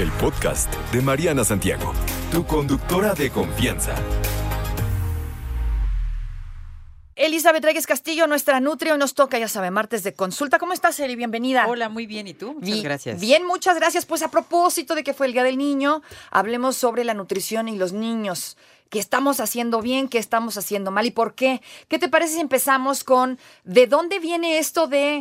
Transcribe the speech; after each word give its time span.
el 0.00 0.10
podcast 0.12 0.72
de 0.92 1.02
Mariana 1.02 1.44
Santiago, 1.44 1.92
tu 2.32 2.46
conductora 2.46 3.12
de 3.12 3.30
confianza. 3.30 3.94
Elizabeth 7.16 7.62
Reyes 7.62 7.86
Castillo, 7.86 8.26
nuestra 8.26 8.60
Nutri, 8.60 8.90
hoy 8.92 8.98
nos 8.98 9.12
toca, 9.12 9.38
ya 9.38 9.46
sabe, 9.46 9.70
martes 9.70 10.02
de 10.02 10.14
consulta. 10.14 10.58
¿Cómo 10.58 10.72
estás, 10.72 10.98
Eli? 11.00 11.16
Bienvenida. 11.16 11.66
Hola, 11.68 11.90
muy 11.90 12.06
bien. 12.06 12.26
¿Y 12.26 12.32
tú? 12.32 12.54
Muchas 12.54 12.70
Bi- 12.70 12.80
gracias. 12.82 13.20
Bien, 13.20 13.46
muchas 13.46 13.76
gracias. 13.76 14.06
Pues 14.06 14.22
a 14.22 14.30
propósito 14.30 14.94
de 14.94 15.04
que 15.04 15.12
fue 15.12 15.26
el 15.26 15.34
Día 15.34 15.44
del 15.44 15.58
Niño, 15.58 16.00
hablemos 16.30 16.76
sobre 16.76 17.04
la 17.04 17.12
nutrición 17.12 17.68
y 17.68 17.76
los 17.76 17.92
niños. 17.92 18.56
¿Qué 18.88 18.98
estamos 18.98 19.38
haciendo 19.38 19.82
bien? 19.82 20.08
¿Qué 20.08 20.16
estamos 20.18 20.56
haciendo 20.56 20.90
mal? 20.90 21.04
¿Y 21.04 21.10
por 21.10 21.34
qué? 21.34 21.60
¿Qué 21.88 21.98
te 21.98 22.08
parece 22.08 22.34
si 22.36 22.40
empezamos 22.40 23.04
con 23.04 23.38
de 23.64 23.86
dónde 23.86 24.18
viene 24.18 24.58
esto 24.58 24.86
de 24.86 25.20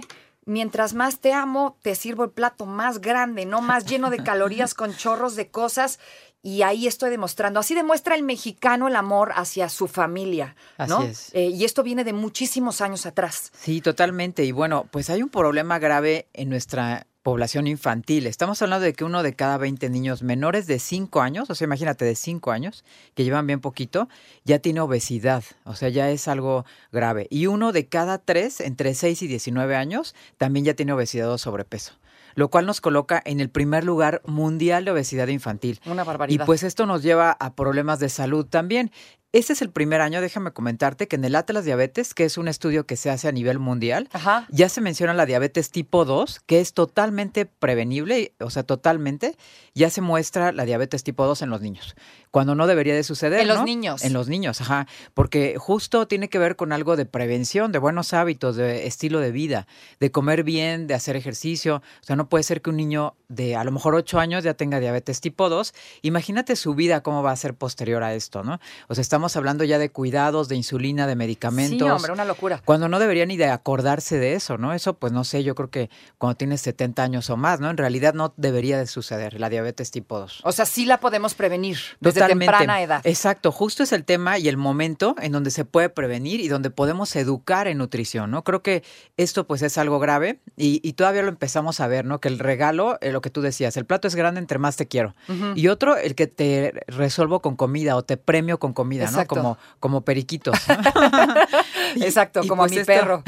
mientras 0.49 0.93
más 0.93 1.19
te 1.19 1.33
amo, 1.33 1.77
te 1.81 1.95
sirvo 1.95 2.23
el 2.23 2.31
plato 2.31 2.65
más 2.65 2.99
grande, 2.99 3.45
no 3.45 3.61
más 3.61 3.85
lleno 3.85 4.09
de 4.09 4.23
calorías 4.23 4.73
con 4.73 4.93
chorros 4.97 5.35
de 5.35 5.49
cosas? 5.49 5.99
Y 6.41 6.61
ahí 6.61 6.87
estoy 6.87 7.09
demostrando. 7.09 7.59
Así 7.59 7.75
demuestra 7.75 8.15
el 8.15 8.23
mexicano 8.23 8.87
el 8.87 8.95
amor 8.95 9.33
hacia 9.35 9.67
su 9.67 9.87
familia. 9.87 10.55
¿no? 10.87 10.99
Así 10.99 11.07
es. 11.07 11.29
Eh, 11.33 11.47
y 11.47 11.65
esto 11.65 11.83
viene 11.83 12.05
de 12.05 12.13
muchísimos 12.13 12.79
años 12.79 13.05
atrás. 13.05 13.51
Sí, 13.59 13.81
totalmente. 13.81 14.45
Y 14.45 14.53
bueno, 14.53 14.87
pues 14.89 15.09
hay 15.09 15.21
un 15.21 15.29
problema 15.29 15.79
grave 15.79 16.27
en 16.33 16.49
nuestra 16.49 17.07
población 17.29 17.67
infantil. 17.67 18.25
Estamos 18.25 18.59
hablando 18.63 18.85
de 18.85 18.93
que 18.93 19.03
uno 19.03 19.21
de 19.21 19.35
cada 19.35 19.59
20 19.59 19.87
niños 19.91 20.23
menores 20.23 20.65
de 20.65 20.79
5 20.79 21.21
años, 21.21 21.47
o 21.51 21.53
sea, 21.53 21.65
imagínate, 21.65 22.03
de 22.03 22.15
5 22.15 22.49
años, 22.49 22.83
que 23.13 23.23
llevan 23.23 23.45
bien 23.45 23.59
poquito, 23.61 24.09
ya 24.45 24.57
tiene 24.57 24.79
obesidad. 24.81 25.43
O 25.63 25.75
sea, 25.75 25.89
ya 25.89 26.09
es 26.09 26.27
algo 26.27 26.65
grave. 26.91 27.27
Y 27.29 27.45
uno 27.45 27.71
de 27.71 27.85
cada 27.87 28.17
3, 28.17 28.61
entre 28.61 28.95
6 28.95 29.21
y 29.21 29.27
19 29.27 29.75
años, 29.75 30.15
también 30.37 30.65
ya 30.65 30.73
tiene 30.73 30.91
obesidad 30.93 31.31
o 31.31 31.37
sobrepeso. 31.37 31.93
Lo 32.33 32.49
cual 32.49 32.65
nos 32.65 32.81
coloca 32.81 33.21
en 33.25 33.39
el 33.41 33.49
primer 33.49 33.83
lugar 33.83 34.21
mundial 34.25 34.85
de 34.85 34.91
obesidad 34.91 35.27
infantil. 35.27 35.79
Una 35.85 36.01
Y 36.03 36.05
barbaridad. 36.05 36.45
pues 36.47 36.63
esto 36.63 36.87
nos 36.87 37.03
lleva 37.03 37.31
a 37.31 37.53
problemas 37.53 37.99
de 37.99 38.09
salud 38.09 38.45
también. 38.45 38.91
Este 39.31 39.53
es 39.53 39.61
el 39.61 39.69
primer 39.69 40.01
año, 40.01 40.21
déjame 40.21 40.51
comentarte, 40.53 41.07
que 41.07 41.15
en 41.15 41.23
el 41.23 41.35
Atlas 41.35 41.63
Diabetes, 41.63 42.15
que 42.15 42.25
es 42.25 42.39
un 42.39 42.47
estudio 42.47 42.87
que 42.87 42.95
se 42.95 43.11
hace 43.11 43.27
a 43.27 43.31
nivel 43.31 43.59
mundial, 43.59 44.09
Ajá. 44.11 44.47
ya 44.49 44.69
se 44.69 44.81
menciona 44.81 45.13
la 45.13 45.27
diabetes 45.27 45.69
tipo 45.69 46.03
2, 46.03 46.39
que 46.47 46.59
es 46.59 46.73
totalmente 46.73 47.45
prevenible, 47.45 48.33
o 48.39 48.49
sea, 48.49 48.63
totalmente, 48.63 49.37
ya 49.75 49.91
se 49.91 50.01
muestra 50.01 50.51
la 50.51 50.65
diabetes 50.65 51.03
tipo 51.03 51.27
2 51.27 51.43
en 51.43 51.51
los 51.51 51.61
niños, 51.61 51.95
cuando 52.31 52.55
no 52.55 52.65
debería 52.65 52.95
de 52.95 53.03
suceder. 53.03 53.41
En 53.41 53.49
los 53.49 53.63
niños. 53.63 54.03
En 54.03 54.13
los 54.13 54.29
niños, 54.29 54.61
ajá, 54.61 54.87
porque 55.13 55.57
justo 55.59 56.07
tiene 56.07 56.27
que 56.27 56.39
ver 56.39 56.55
con 56.55 56.73
algo 56.73 56.95
de 56.95 57.05
prevención, 57.05 57.71
de 57.71 57.77
buenos 57.77 58.13
hábitos, 58.13 58.55
de 58.55 58.87
estilo 58.87 59.19
de 59.19 59.31
vida, 59.31 59.67
de 59.99 60.09
comer 60.09 60.43
bien, 60.43 60.87
de 60.87 60.95
hacer 60.95 61.15
ejercicio. 61.15 61.83
O 62.01 62.03
sea, 62.03 62.15
no 62.15 62.29
puede 62.29 62.43
ser 62.43 62.63
que 62.63 62.71
un 62.71 62.77
niño 62.77 63.15
de 63.29 63.55
a 63.55 63.63
lo 63.63 63.71
mejor 63.71 63.95
8 63.95 64.19
años 64.19 64.43
ya 64.43 64.55
tenga 64.55 64.79
diabetes 64.79 65.21
tipo 65.21 65.49
2. 65.49 65.73
Imagínate 66.01 66.55
su 66.55 66.75
vida 66.75 67.01
cómo 67.01 67.23
va 67.23 67.31
a 67.31 67.35
ser 67.35 67.53
posterior 67.53 68.03
a 68.03 68.13
esto, 68.13 68.43
¿no? 68.43 68.59
O 68.87 68.95
sea, 68.95 69.01
estamos 69.01 69.35
hablando 69.37 69.63
ya 69.63 69.77
de 69.77 69.91
cuidados, 69.91 70.49
de 70.49 70.55
insulina, 70.55 71.07
de 71.07 71.15
medicamentos. 71.15 71.87
Sí, 71.87 71.89
hombre, 71.89 72.11
una 72.11 72.25
locura. 72.25 72.61
Cuando 72.65 72.89
no 72.89 72.99
debería 72.99 73.25
ni 73.25 73.37
de 73.37 73.45
acordarse 73.45 74.17
de 74.17 74.33
eso, 74.33 74.57
¿no? 74.57 74.73
Eso, 74.73 74.95
pues 74.95 75.13
no 75.13 75.23
sé, 75.23 75.43
yo 75.43 75.55
creo 75.55 75.69
que 75.69 75.89
cuando 76.17 76.35
tienes 76.35 76.61
70 76.61 77.03
años 77.03 77.29
o 77.29 77.37
más, 77.37 77.59
¿no? 77.59 77.69
En 77.69 77.77
realidad 77.77 78.13
no 78.13 78.33
debería 78.35 78.77
de 78.79 78.87
suceder 78.87 79.39
la 79.39 79.49
diabetes 79.49 79.91
tipo 79.91 80.19
2. 80.19 80.41
O 80.43 80.51
sea, 80.51 80.65
sí 80.65 80.85
la 80.85 80.99
podemos 80.99 81.35
prevenir 81.35 81.77
desde 81.99 82.21
Totalmente. 82.21 82.51
temprana 82.51 82.81
edad. 82.81 83.01
Exacto, 83.03 83.51
justo 83.51 83.83
es 83.83 83.91
el 83.91 84.05
tema 84.05 84.39
y 84.39 84.47
el 84.47 84.57
momento 84.57 85.15
en 85.21 85.31
donde 85.31 85.51
se 85.51 85.65
puede 85.65 85.89
prevenir 85.89 86.39
y 86.39 86.47
donde 86.47 86.71
podemos 86.71 87.15
educar 87.15 87.67
en 87.67 87.77
nutrición, 87.77 88.31
¿no? 88.31 88.43
Creo 88.43 88.63
que 88.63 88.83
esto 89.17 89.45
pues 89.45 89.61
es 89.61 89.77
algo 89.77 89.99
grave 89.99 90.39
y, 90.57 90.81
y 90.83 90.93
todavía 90.93 91.21
lo 91.21 91.29
empezamos 91.29 91.79
a 91.79 91.87
ver, 91.87 92.05
¿no? 92.05 92.19
Que 92.19 92.27
el 92.27 92.39
regalo, 92.39 92.97
eh, 93.01 93.11
lo 93.19 93.21
que 93.21 93.29
tú 93.29 93.41
decías, 93.41 93.75
el 93.75 93.85
plato 93.85 94.07
es 94.07 94.15
grande 94.15 94.39
entre 94.39 94.59
más 94.59 94.77
te 94.77 94.87
quiero. 94.87 95.13
Y 95.55 95.67
otro, 95.67 95.97
el 95.97 96.15
que 96.15 96.27
te 96.27 96.73
resuelvo 96.87 97.41
con 97.41 97.57
comida 97.57 97.97
o 97.97 98.01
te 98.03 98.15
premio 98.15 98.59
con 98.59 98.71
comida, 98.71 99.03
Exacto. 99.03 99.35
¿no? 99.35 99.41
Como, 99.41 99.57
como 99.81 100.01
periquitos. 100.01 100.57
¿no? 100.69 100.75
Y- 101.95 102.03
Exacto, 102.03 102.41
y, 102.43 102.47
como 102.47 102.61
pues, 102.63 102.71
a 102.71 102.75
mi 102.75 102.81
esto- 102.81 102.93
perro. 102.93 103.23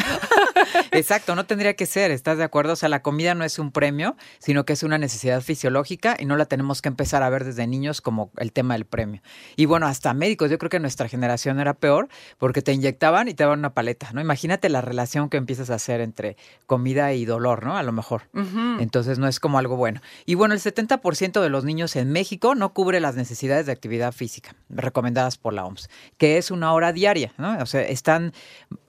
Exacto, 0.91 1.35
no 1.35 1.45
tendría 1.45 1.75
que 1.75 1.85
ser, 1.85 2.11
¿estás 2.11 2.37
de 2.37 2.43
acuerdo? 2.43 2.73
O 2.73 2.75
sea, 2.75 2.89
la 2.89 3.01
comida 3.01 3.33
no 3.33 3.45
es 3.45 3.59
un 3.59 3.71
premio, 3.71 4.17
sino 4.39 4.65
que 4.65 4.73
es 4.73 4.83
una 4.83 4.97
necesidad 4.97 5.41
fisiológica 5.41 6.17
y 6.19 6.25
no 6.25 6.35
la 6.35 6.45
tenemos 6.45 6.81
que 6.81 6.89
empezar 6.89 7.23
a 7.23 7.29
ver 7.29 7.45
desde 7.45 7.65
niños 7.65 8.01
como 8.01 8.31
el 8.37 8.51
tema 8.51 8.73
del 8.73 8.85
premio. 8.85 9.21
Y 9.55 9.65
bueno, 9.65 9.87
hasta 9.87 10.13
médicos, 10.13 10.51
yo 10.51 10.57
creo 10.57 10.69
que 10.69 10.79
nuestra 10.79 11.07
generación 11.07 11.59
era 11.59 11.73
peor 11.73 12.09
porque 12.37 12.61
te 12.61 12.73
inyectaban 12.73 13.29
y 13.29 13.33
te 13.33 13.43
daban 13.43 13.59
una 13.59 13.73
paleta, 13.73 14.11
¿no? 14.13 14.21
Imagínate 14.21 14.69
la 14.69 14.81
relación 14.81 15.29
que 15.29 15.37
empiezas 15.37 15.69
a 15.69 15.75
hacer 15.75 16.01
entre 16.01 16.35
comida 16.65 17.13
y 17.13 17.23
dolor, 17.25 17.63
¿no? 17.63 17.77
A 17.77 17.83
lo 17.83 17.93
mejor. 17.93 18.23
Entonces 18.79 19.17
no 19.17 19.27
es 19.27 19.39
como 19.39 19.59
algo 19.59 19.77
bueno. 19.77 20.01
Y 20.25 20.35
bueno, 20.35 20.53
el 20.53 20.59
70% 20.59 21.41
de 21.41 21.49
los 21.49 21.63
niños 21.63 21.95
en 21.95 22.11
México 22.11 22.53
no 22.55 22.73
cubre 22.73 22.99
las 22.99 23.15
necesidades 23.15 23.65
de 23.65 23.71
actividad 23.71 24.11
física 24.11 24.55
recomendadas 24.69 25.37
por 25.37 25.53
la 25.53 25.65
OMS, 25.65 25.89
que 26.17 26.37
es 26.37 26.51
una 26.51 26.73
hora 26.73 26.91
diaria, 26.91 27.33
¿no? 27.37 27.57
O 27.59 27.65
sea, 27.65 27.81
están 27.81 28.33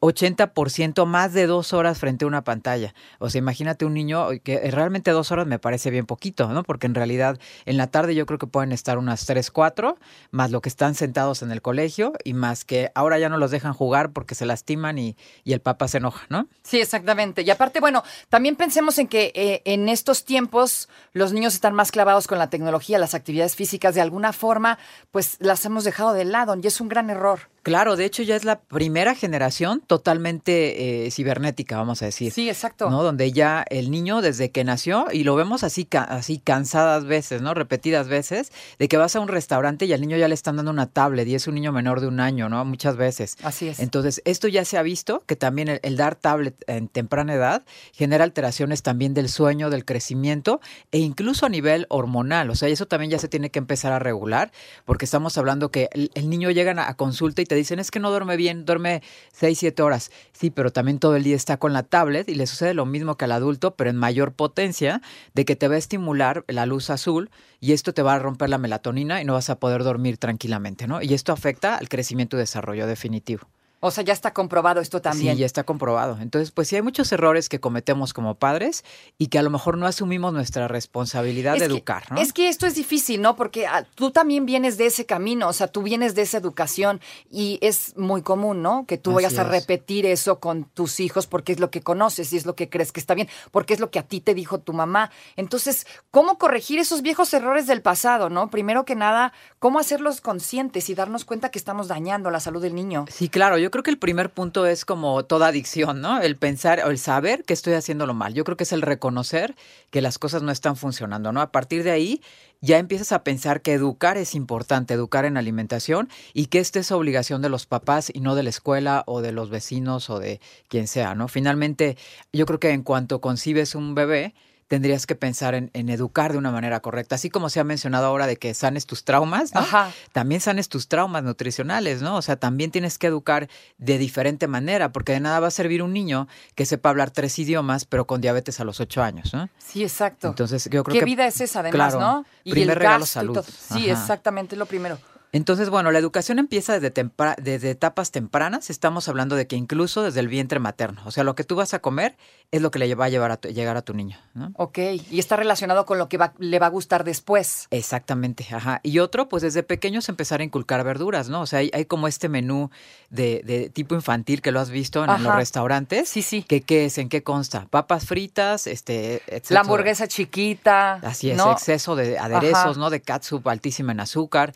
80% 0.01 1.07
más 1.07 1.33
de 1.33 1.47
dos 1.47 1.73
horas 1.73 1.92
frente 1.95 2.25
a 2.25 2.29
una 2.29 2.45
pantalla. 2.45 2.95
O 3.19 3.31
sea, 3.31 3.39
imagínate 3.39 3.85
un 3.85 3.95
niño 3.95 4.29
que 4.43 4.71
realmente 4.71 5.11
dos 5.11 5.31
horas 5.33 5.47
me 5.47 5.59
parece 5.59 5.91
bien 5.91 6.07
poquito, 6.07 6.49
¿no? 6.49 6.63
Porque 6.63 6.87
en 6.87 6.95
realidad 6.95 7.39
en 7.65 7.77
la 7.77 7.87
tarde 7.89 8.15
yo 8.15 8.27
creo 8.27 8.39
que 8.39 8.47
pueden 8.47 8.73
estar 8.73 8.99
unas 8.99 9.27
3, 9.27 9.51
4, 9.51 9.99
más 10.31 10.51
lo 10.51 10.61
que 10.61 10.69
están 10.69 10.95
sentados 10.95 11.43
en 11.43 11.51
el 11.51 11.63
colegio 11.63 12.13
y 12.25 12.35
más 12.35 12.65
que 12.65 12.91
ahora 12.95 13.19
ya 13.19 13.29
no 13.29 13.39
los 13.39 13.51
dejan 13.51 13.73
jugar 13.73 14.13
porque 14.13 14.35
se 14.35 14.47
lastiman 14.47 14.99
y, 14.99 15.17
y 15.45 15.53
el 15.53 15.61
papá 15.61 15.89
se 15.89 15.99
enoja, 15.99 16.27
¿no? 16.29 16.49
Sí, 16.63 16.81
exactamente. 16.81 17.43
Y 17.43 17.51
aparte, 17.51 17.81
bueno, 17.81 18.03
también 18.29 18.57
pensemos 18.57 18.99
en 18.99 19.09
que 19.09 19.33
eh, 19.35 19.63
en 19.65 19.89
estos 19.89 20.25
tiempos 20.25 20.89
los 21.13 21.33
niños 21.33 21.55
están 21.55 21.75
más 21.75 21.91
clavados 21.91 22.27
con 22.27 22.39
la 22.39 22.51
tecnología, 22.51 22.99
las 22.99 23.15
actividades 23.15 23.57
físicas, 23.57 23.95
de 23.95 24.01
alguna 24.01 24.33
forma, 24.33 24.79
pues 25.11 25.37
las 25.41 25.65
hemos 25.65 25.85
dejado 25.85 26.13
de 26.13 26.25
lado 26.25 26.53
y 26.61 26.67
es 26.67 26.81
un 26.81 26.89
gran 26.89 27.11
error. 27.11 27.41
Claro, 27.63 27.97
de 27.97 28.05
hecho 28.05 28.23
ya 28.23 28.35
es 28.37 28.45
la 28.45 28.61
primera 28.61 29.15
generación 29.15 29.83
totalmente 29.87 31.07
eh, 31.07 31.11
cibernética, 31.11 31.77
vamos 31.77 32.03
a 32.03 32.07
decir. 32.07 32.33
Sí, 32.33 32.49
exacto. 32.49 32.91
¿no? 32.91 33.03
Donde 33.03 33.33
ya 33.33 33.65
el 33.71 33.91
niño 33.91 34.21
desde 34.21 34.51
que 34.51 34.65
nació, 34.65 35.07
y 35.13 35.25
lo 35.25 35.37
vemos 35.37 35.63
así, 35.63 35.85
ca- 35.85 36.03
así 36.03 36.39
cansadas 36.39 37.05
veces, 37.05 37.41
¿no? 37.41 37.55
Repetidas 37.55 38.09
veces, 38.09 38.51
de 38.79 38.89
que 38.89 38.97
vas 38.97 39.15
a 39.17 39.21
un 39.21 39.29
restaurante 39.29 39.87
y 39.87 39.93
al 39.93 40.01
niño 40.01 40.17
ya 40.17 40.29
le 40.29 40.35
están 40.35 40.57
dando 40.57 40.71
una 40.73 40.87
tablet 40.87 41.27
y 41.29 41.35
es 41.35 41.47
un 41.47 41.55
niño 41.55 41.73
menor 41.73 42.01
de 42.01 42.09
un 42.09 42.21
año, 42.21 42.49
¿no? 42.49 42.65
Muchas 42.65 42.97
veces. 42.97 43.37
Así 43.43 43.69
es. 43.69 43.79
Entonces, 43.81 44.23
esto 44.25 44.49
ya 44.49 44.65
se 44.65 44.77
ha 44.77 44.83
visto 44.83 45.23
que 45.27 45.37
también 45.37 45.69
el, 45.69 45.81
el 45.83 45.97
dar 45.97 46.17
tablet 46.17 46.55
en 46.67 46.89
temprana 46.89 47.35
edad 47.35 47.65
genera 47.93 48.25
alteraciones 48.25 48.83
también 48.83 49.15
del 49.15 49.29
sueño, 49.29 49.71
del 49.71 49.85
crecimiento 49.85 50.61
e 50.91 50.99
incluso 50.99 51.47
a 51.47 51.49
nivel 51.49 51.87
hormonal. 51.91 52.51
O 52.51 52.55
sea, 52.57 52.69
eso 52.69 52.87
también 52.87 53.11
ya 53.13 53.19
se 53.19 53.29
tiene 53.29 53.51
que 53.51 53.59
empezar 53.61 53.93
a 53.93 53.99
regular 53.99 54.51
porque 54.85 55.05
estamos 55.05 55.39
hablando 55.39 55.71
que 55.71 55.89
el, 55.93 56.11
el 56.15 56.29
niño 56.29 56.51
llega 56.51 56.73
a, 56.73 56.89
a 56.89 56.95
consulta 56.97 57.41
y 57.43 57.45
te 57.53 57.57
dicen 57.57 57.79
es 57.79 57.91
que 57.91 58.01
no 58.01 58.09
duerme 58.09 58.39
bien, 58.39 58.65
duerme 58.65 59.03
6, 59.35 59.59
7 59.59 59.83
horas. 59.83 60.11
Sí, 60.33 60.49
pero 60.49 60.73
también 60.73 60.99
todo 60.99 61.17
el 61.17 61.23
día 61.23 61.37
está 61.37 61.59
con 61.59 61.75
la 61.75 61.83
tablet 61.83 62.27
y 62.31 62.35
le 62.35 62.47
sucede 62.47 62.73
lo 62.73 62.87
mismo 62.87 63.19
que 63.19 63.27
al 63.27 63.33
adulto, 63.33 63.77
pero 63.77 63.91
en 63.91 63.97
mayor 63.97 64.33
potencia, 64.33 65.03
de 65.35 65.45
que 65.45 65.55
te 65.55 65.69
va 65.69 65.75
a 65.75 65.79
estimular 65.79 66.47
la 66.49 66.65
luz 66.65 66.89
azul 66.89 67.29
y 67.61 67.73
esto 67.73 67.93
te 67.93 68.01
va 68.01 68.15
a 68.15 68.19
romper 68.19 68.49
la 68.49 68.57
melatonina 68.57 69.21
y 69.21 69.27
no 69.27 69.35
vas 69.35 69.51
a 69.51 69.61
poder 69.61 69.85
dormir 69.85 70.17
tranquilamente, 70.17 70.87
¿no? 70.87 71.03
Y 71.03 71.13
esto 71.13 71.31
afecta 71.31 71.77
al 71.77 71.91
crecimiento 71.91 72.39
y 72.39 72.41
desarrollo 72.41 72.87
definitivo. 72.87 73.47
O 73.85 73.91
sea, 73.91 74.05
ya 74.05 74.13
está 74.13 74.33
comprobado 74.33 74.81
esto 74.81 75.03
también. 75.03 75.35
Sí, 75.35 75.41
ya 75.41 75.47
está 75.47 75.65
comprobado. 75.65 76.17
Entonces, 76.21 76.53
pues 76.53 76.69
sí 76.69 76.77
hay 76.77 76.83
muchos 76.83 77.11
errores 77.11 77.49
que 77.49 77.59
cometemos 77.59 78.13
como 78.15 78.37
padres 78.37 78.85
y 79.19 79.27
que 79.27 79.41
a 79.41 79.43
lo 79.43 79.51
mejor 79.51 79.77
no 79.77 79.87
asumimos 79.89 80.33
nuestra 80.33 80.69
responsabilidad 80.69 81.55
de 81.55 81.59
que- 81.59 81.65
educar, 81.65 82.05
¿no? 82.13 82.21
Es 82.21 82.33
que 82.33 82.49
esto 82.49 82.67
es 82.67 82.77
difícil, 82.77 83.21
¿no? 83.21 83.35
Porque 83.35 83.67
ah, 83.67 83.85
tú 83.97 84.13
también 84.13 84.47
vienes 84.47 84.79
de 84.79 84.87
ese 84.87 85.05
camino, 85.05 85.49
o 85.49 85.53
sea, 85.53 85.67
tú 85.67 85.83
vienes 85.83 86.15
de 86.15 86.23
esa 86.23 86.39
educación 86.39 87.01
y 87.29 87.59
es 87.61 87.97
muy 87.97 88.23
común, 88.23 88.63
¿no? 88.63 88.87
Que 88.87 88.99
tú 88.99 89.11
Así 89.11 89.15
vayas 89.17 89.39
a 89.39 89.45
repetir 89.45 90.07
eso 90.07 90.39
con 90.39 90.63
tus 90.65 91.01
hijos 91.01 91.27
porque 91.27 91.51
es 91.51 91.59
lo 91.59 91.73
que 91.73 91.81
conoces 91.83 92.33
y 92.33 92.37
es 92.37 92.47
lo 92.47 92.55
que 92.55 92.69
crees 92.69 92.93
que 92.93 93.01
está 93.01 93.15
bien, 93.15 93.29
porque 93.51 93.75
es 93.75 93.81
lo 93.81 93.91
que 93.91 93.99
a 93.99 94.05
ti 94.05 94.21
te 94.21 94.33
dijo 94.35 94.61
tu 94.61 94.73
mamá. 94.75 95.11
Entonces, 95.35 95.89
¿cómo 96.13 96.39
corregir 96.39 96.79
esos 96.79 97.03
viejos 97.03 97.35
errores 97.35 97.67
del 97.67 97.83
pasado, 97.83 98.31
¿no? 98.31 98.49
Primero 98.49 98.85
que 98.85 98.95
nada, 98.95 99.33
¿cómo 99.59 99.81
hacerlos 99.81 100.21
conscientes 100.21 100.89
y 100.89 100.95
darnos 100.95 101.25
cuenta 101.25 101.51
que 101.51 101.59
estamos 101.59 101.89
dañando 101.89 102.31
la 102.31 102.39
salud 102.39 102.63
del 102.63 102.77
niño? 102.77 103.07
Sí, 103.11 103.29
claro, 103.29 103.59
yo 103.59 103.72
creo 103.73 103.83
que 103.83 103.91
el 103.91 103.99
primer 103.99 104.31
punto 104.31 104.67
es 104.67 104.85
como 104.85 105.25
toda 105.25 105.49
adicción, 105.49 106.01
¿no? 106.01 106.21
El 106.21 106.37
pensar 106.37 106.81
o 106.87 106.91
el 106.91 106.99
saber 106.99 107.43
que 107.43 107.53
estoy 107.53 107.73
haciéndolo 107.75 108.15
mal. 108.15 108.35
Yo 108.35 108.45
creo 108.45 108.57
que 108.57 108.63
es 108.63 108.73
el 108.73 108.83
reconocer 108.83 109.57
que 109.91 110.01
las 110.01 110.21
cosas 110.21 110.45
no 110.45 110.53
están 110.53 110.77
funcionando, 110.77 111.33
¿no? 111.33 111.41
A 111.41 111.51
partir 111.51 111.83
de 111.83 111.91
ahí 111.91 112.23
ya 112.61 112.79
empiezas 112.79 113.11
a 113.11 113.25
pensar 113.25 113.61
que 113.61 113.73
educar 113.73 114.17
es 114.17 114.37
importante, 114.37 114.95
educar 114.95 115.25
en 115.25 115.37
alimentación 115.37 116.09
y 116.33 116.47
que 116.47 116.61
esta 116.61 116.79
es 116.79 116.93
obligación 116.93 117.43
de 117.43 117.49
los 117.49 117.67
papás 117.67 118.13
y 118.15 118.21
no 118.21 118.37
de 118.37 118.45
la 118.45 118.51
escuela 118.51 119.03
o 119.07 119.21
de 119.21 119.33
los 119.33 119.51
vecinos 119.51 120.09
o 120.11 120.21
de 120.21 120.41
quien 120.69 120.87
sea, 120.87 121.17
¿no? 121.17 121.27
Finalmente, 121.27 121.97
yo 122.33 122.47
creo 122.47 122.61
que 122.61 122.71
en 122.71 122.85
cuanto 122.85 123.21
concibes 123.21 123.75
un 123.75 123.97
bebé, 123.97 124.35
tendrías 124.73 125.05
que 125.05 125.15
pensar 125.15 125.55
en, 125.55 125.69
en 125.75 125.91
educar 125.91 126.33
de 126.33 126.39
una 126.39 126.51
manera 126.51 126.81
correcta. 126.81 127.17
Así 127.17 127.29
como 127.29 127.51
se 127.51 127.61
ha 127.61 127.65
mencionado 127.65 128.07
ahora 128.07 128.27
de 128.27 128.39
que 128.39 128.55
sanes 128.55 128.87
tus 128.87 129.05
traumas, 129.05 129.53
¿no? 129.53 129.61
Ajá. 129.61 129.93
también 130.13 130.41
sanes 130.41 130.71
tus 130.71 130.89
traumas 130.89 131.23
nutricionales, 131.23 132.01
¿no? 132.01 132.17
O 132.17 132.23
sea, 132.23 132.37
también 132.37 132.71
tienes 132.71 132.97
que 132.97 133.09
educar 133.09 133.51
de 133.77 133.99
diferente 133.99 134.47
manera, 134.47 134.91
porque 134.91 135.13
de 135.13 135.21
nada 135.21 135.41
va 135.41 135.49
a 135.49 135.51
servir 135.51 135.83
un 135.83 135.93
niño 135.93 136.27
que 136.55 136.65
sepa 136.65 136.89
hablar 136.89 137.11
tres 137.11 137.39
idiomas, 137.39 137.85
pero 137.85 138.07
con 138.07 138.23
diabetes 138.23 138.61
a 138.61 138.65
los 138.65 138.81
ocho 138.81 139.03
años, 139.03 139.35
¿no? 139.35 139.51
Sí, 139.59 139.83
exacto. 139.83 140.29
Entonces, 140.29 140.65
yo 140.71 140.83
creo 140.85 140.95
¿Qué 140.95 141.01
que 141.01 141.05
vida 141.05 141.27
es 141.27 141.43
esa, 141.43 141.61
además, 141.61 141.93
claro, 141.93 142.01
no? 142.01 142.27
primer 142.51 142.79
regalo, 142.79 143.01
gasto 143.01 143.19
y 143.19 143.21
salud. 143.21 143.45
Sí, 143.45 143.91
Ajá. 143.91 144.01
exactamente, 144.01 144.55
es 144.55 144.59
lo 144.59 144.65
primero. 144.65 144.99
Entonces, 145.33 145.71
bueno, 145.71 145.91
la 145.93 145.99
educación 145.99 146.39
empieza 146.39 146.75
desde, 146.75 146.91
tempra- 146.93 147.37
desde 147.37 147.71
etapas 147.71 148.11
tempranas. 148.11 148.69
Estamos 148.69 149.09
hablando 149.09 149.35
de 149.35 149.47
que 149.47 149.57
incluso 149.57 150.03
desde 150.03 150.21
el 150.21 150.29
vientre 150.29 150.59
materno. 150.59 151.01
O 151.07 151.11
sea, 151.11 151.25
lo 151.25 151.35
que 151.35 151.43
tú 151.43 151.57
vas 151.57 151.73
a 151.73 151.79
comer 151.79 152.17
es 152.51 152.61
lo 152.61 152.71
que 152.71 152.79
le 152.79 152.95
va 152.95 153.07
a 153.07 153.09
llevar 153.09 153.31
a 153.31 153.39
tu- 153.39 153.49
llegar 153.49 153.79
a 153.79 153.83
tu 153.83 153.95
niño. 153.95 154.19
¿no? 154.35 154.53
Ok, 154.57 154.79
y 155.11 155.19
está 155.19 155.37
relacionado 155.37 155.87
con 155.87 155.97
lo 155.97 156.09
que 156.11 156.19
va- 156.19 156.35
le 156.39 156.59
va 156.59 156.67
a 156.67 156.71
gustar 156.71 157.03
después. 157.05 157.67
Exactamente, 157.71 158.47
ajá. 158.53 158.81
Y 158.83 158.99
otro, 158.99 159.29
pues 159.29 159.43
desde 159.43 159.63
pequeños 159.63 160.09
empezar 160.11 160.41
a 160.41 160.45
inculcar 160.45 160.85
verduras, 160.85 161.31
¿no? 161.31 161.41
O 161.41 161.47
sea, 161.47 161.61
hay, 161.61 161.71
hay 161.73 161.87
como 161.87 162.09
este 162.09 162.29
menú 162.29 162.71
de, 163.09 163.43
de 163.47 163.71
tipo 163.71 163.95
infantil 163.95 164.43
que 164.43 164.53
lo 164.53 164.61
has 164.61 164.69
visto 164.71 165.03
en, 165.03 165.09
en 165.11 165.23
los 165.23 165.35
restaurantes. 165.35 166.11
Sí, 166.11 166.21
sí. 166.21 166.43
Que, 166.43 166.61
¿Qué 166.61 166.85
es? 166.85 166.99
¿En 166.99 167.09
qué 167.09 167.23
consta? 167.23 167.67
Papas 167.71 168.05
fritas, 168.05 168.67
este, 168.67 169.17
etcétera. 169.27 169.55
La 169.55 169.61
hamburguesa 169.61 170.07
chiquita. 170.09 170.95
Así 171.03 171.31
es, 171.31 171.39
¿no? 171.39 171.53
exceso 171.53 171.97
de 171.97 172.19
aderezos, 172.19 172.55
Ajá. 172.59 172.75
¿no? 172.79 172.91
De 172.91 173.01
catsup 173.01 173.49
altísima 173.49 173.93
en 173.93 174.01
azúcar, 174.01 174.55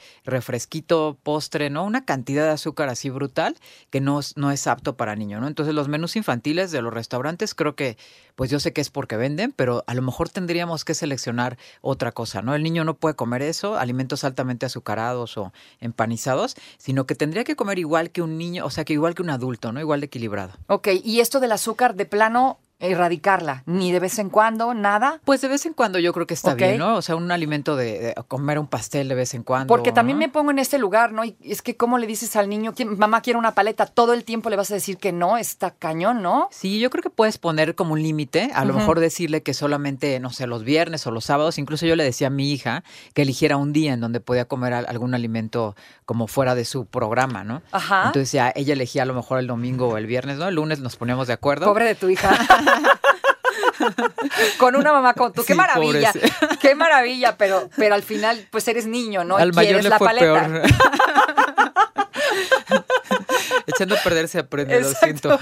refresquito, 0.67 1.17
postre, 1.23 1.71
¿no? 1.71 1.85
Una 1.85 2.05
cantidad 2.05 2.45
de 2.45 2.51
azúcar 2.51 2.89
así 2.89 3.09
brutal 3.09 3.57
que 3.91 4.01
no, 4.01 4.19
es- 4.19 4.37
no 4.37 4.51
es 4.51 4.67
apto 4.67 4.97
para 4.97 5.15
niño, 5.15 5.41
¿no? 5.41 5.47
Entonces 5.47 5.75
los 5.75 5.87
menús 5.89 6.17
infantiles 6.17 6.73
de 6.73 6.83
los 6.83 6.93
restaurantes 6.93 7.55
creo 7.55 7.77
que, 7.77 7.97
pues 8.35 8.51
yo 8.51 8.59
sé 8.59 8.73
que 8.73 8.81
es 8.81 8.91
porque 8.91 9.17
venden, 9.17 9.53
pero 9.53 9.85
a 9.87 9.95
lo 9.95 10.03
mejor 10.03 10.29
tendríamos 10.29 10.85
que 10.85 10.95
seleccionar 10.95 11.57
otra 11.83 12.11
cosa, 12.13 12.43
¿no? 12.43 12.55
El 12.55 12.63
niño 12.65 12.85
no 12.85 12.95
puede 12.95 13.15
comer 13.15 13.43
eso, 13.43 13.77
alimentos 13.79 14.25
altamente 14.25 14.67
azucarados 14.67 15.37
o 15.39 15.53
empanizados, 15.81 16.57
sino 16.79 17.07
que 17.07 17.15
tendría 17.15 17.45
que 17.45 17.55
comer 17.57 17.79
igual 17.79 18.11
que 18.11 18.23
un 18.23 18.37
niño, 18.37 18.67
o 18.67 18.71
sea, 18.71 18.85
que 18.85 18.93
igual 18.93 19.15
que 19.15 19.23
un 19.23 19.31
adulto, 19.31 19.71
¿no? 19.73 19.81
Igual 19.81 20.01
de 20.01 20.07
equilibrado. 20.07 20.53
Ok, 20.67 20.89
y 21.05 21.21
esto 21.21 21.39
del 21.41 21.53
azúcar 21.53 21.95
de 21.95 22.07
plano, 22.07 22.59
erradicarla, 22.79 23.63
ni 23.67 23.91
de 23.93 24.01
vez 24.01 24.19
en 24.19 24.31
cuando, 24.31 24.75
nada. 24.75 25.21
Pues 25.25 25.41
de 25.41 25.49
vez 25.49 25.65
en 25.67 25.73
cuando 25.73 25.99
yo 25.99 26.13
creo 26.13 26.27
que 26.27 26.35
está 26.35 26.55
bien, 26.55 26.79
¿no? 26.79 26.97
O 26.97 27.03
sea, 27.03 27.17
un 27.17 27.31
alimento 27.33 27.75
de, 27.77 27.99
de 28.01 28.15
comer 28.29 28.59
un 28.59 28.67
pastel 28.67 29.09
de 29.09 29.15
vez 29.15 29.35
en 29.35 29.43
cuando. 29.43 29.67
Porque 29.69 29.93
también 29.93 30.19
¿no? 30.19 30.27
me 30.27 30.29
pongo 30.29 30.51
en 30.51 30.59
este 30.59 30.79
lugar, 30.79 31.13
¿no? 31.13 31.25
Y 31.25 31.37
es 31.43 31.63
que, 31.63 31.77
¿cómo 31.77 31.99
le 31.99 32.07
dices 32.07 32.37
al 32.37 32.49
niño, 32.49 32.75
mamá 32.97 33.21
quiere 33.23 33.39
una 33.39 33.55
paleta? 33.55 33.87
Todo 33.87 34.13
el 34.13 34.25
tiempo 34.25 34.51
le 34.51 34.57
vas 34.57 34.71
a 34.71 34.75
decir 34.75 34.99
que 34.99 35.13
no, 35.13 35.37
está 35.39 35.71
cañón, 35.71 36.23
¿no? 36.23 36.49
Sí, 36.51 36.79
yo 36.79 36.91
creo 36.91 37.03
que 37.03 37.11
puedes 37.11 37.39
poner 37.39 37.75
como 37.75 37.95
un 37.95 38.03
límite, 38.03 38.51
a 38.55 38.65
lo 38.65 38.75
mejor 38.75 39.01
decirle 39.01 39.43
que 39.43 39.55
solamente, 39.55 40.19
no 40.21 40.31
sé, 40.31 40.47
los 40.47 40.63
viernes 40.65 41.07
o 41.07 41.11
los 41.11 41.25
sábados, 41.25 41.59
incluso 41.59 41.87
yo 41.87 41.97
le 41.97 42.05
decía 42.05 42.27
a 42.27 42.31
mi 42.31 42.53
hija 42.53 42.85
que 43.15 43.23
eligiera 43.23 43.57
un 43.57 43.73
día 43.73 43.93
en 43.95 44.01
donde 44.01 44.21
podía 44.21 44.45
comer 44.47 44.75
al- 44.75 44.87
algún 44.89 45.15
alimento 45.15 45.75
como 46.05 46.27
fuera 46.27 46.55
de 46.55 46.65
su 46.65 46.87
programa, 46.87 47.43
¿no? 47.45 47.63
Ajá. 47.73 48.05
Entonces 48.07 48.33
ya 48.33 48.53
ella 48.55 48.75
elegía 48.75 49.03
a 49.03 49.07
lo 49.07 49.15
mejor 49.15 49.39
el 49.39 49.47
domingo 49.47 49.89
o 49.89 49.97
el 49.97 50.07
viernes, 50.07 50.37
¿no? 50.39 50.47
El 50.49 50.55
lunes 50.57 50.81
nos 50.81 50.97
poníamos 50.97 51.27
de 51.27 51.33
acuerdo. 51.33 51.67
Pobre 51.67 51.85
de 51.87 51.95
tu 51.95 52.09
hija. 52.09 52.37
Con 54.59 54.77
una 54.77 54.93
mamá 54.93 55.15
como 55.15 55.33
tú. 55.33 55.45
Qué 55.45 55.55
maravilla. 55.55 56.13
Qué 56.61 56.75
maravilla, 56.75 57.37
pero, 57.37 57.69
pero 57.77 57.95
al 57.95 58.03
final, 58.03 58.47
pues 58.51 58.67
eres 58.69 58.87
niño, 58.87 59.25
¿no? 59.25 59.39
Y 59.39 59.43
Al 59.43 59.53
mayor 59.53 59.81
quieres 59.81 59.85
le 59.85 59.91
la 59.91 59.99
fue 59.99 60.09
paleta. 60.09 60.47
peor. 60.47 60.63
Echando 63.67 63.97
a 63.97 63.99
perder 63.99 64.29
se 64.29 64.39
aprende, 64.39 64.81
lo 64.81 64.93
siento. 64.93 65.39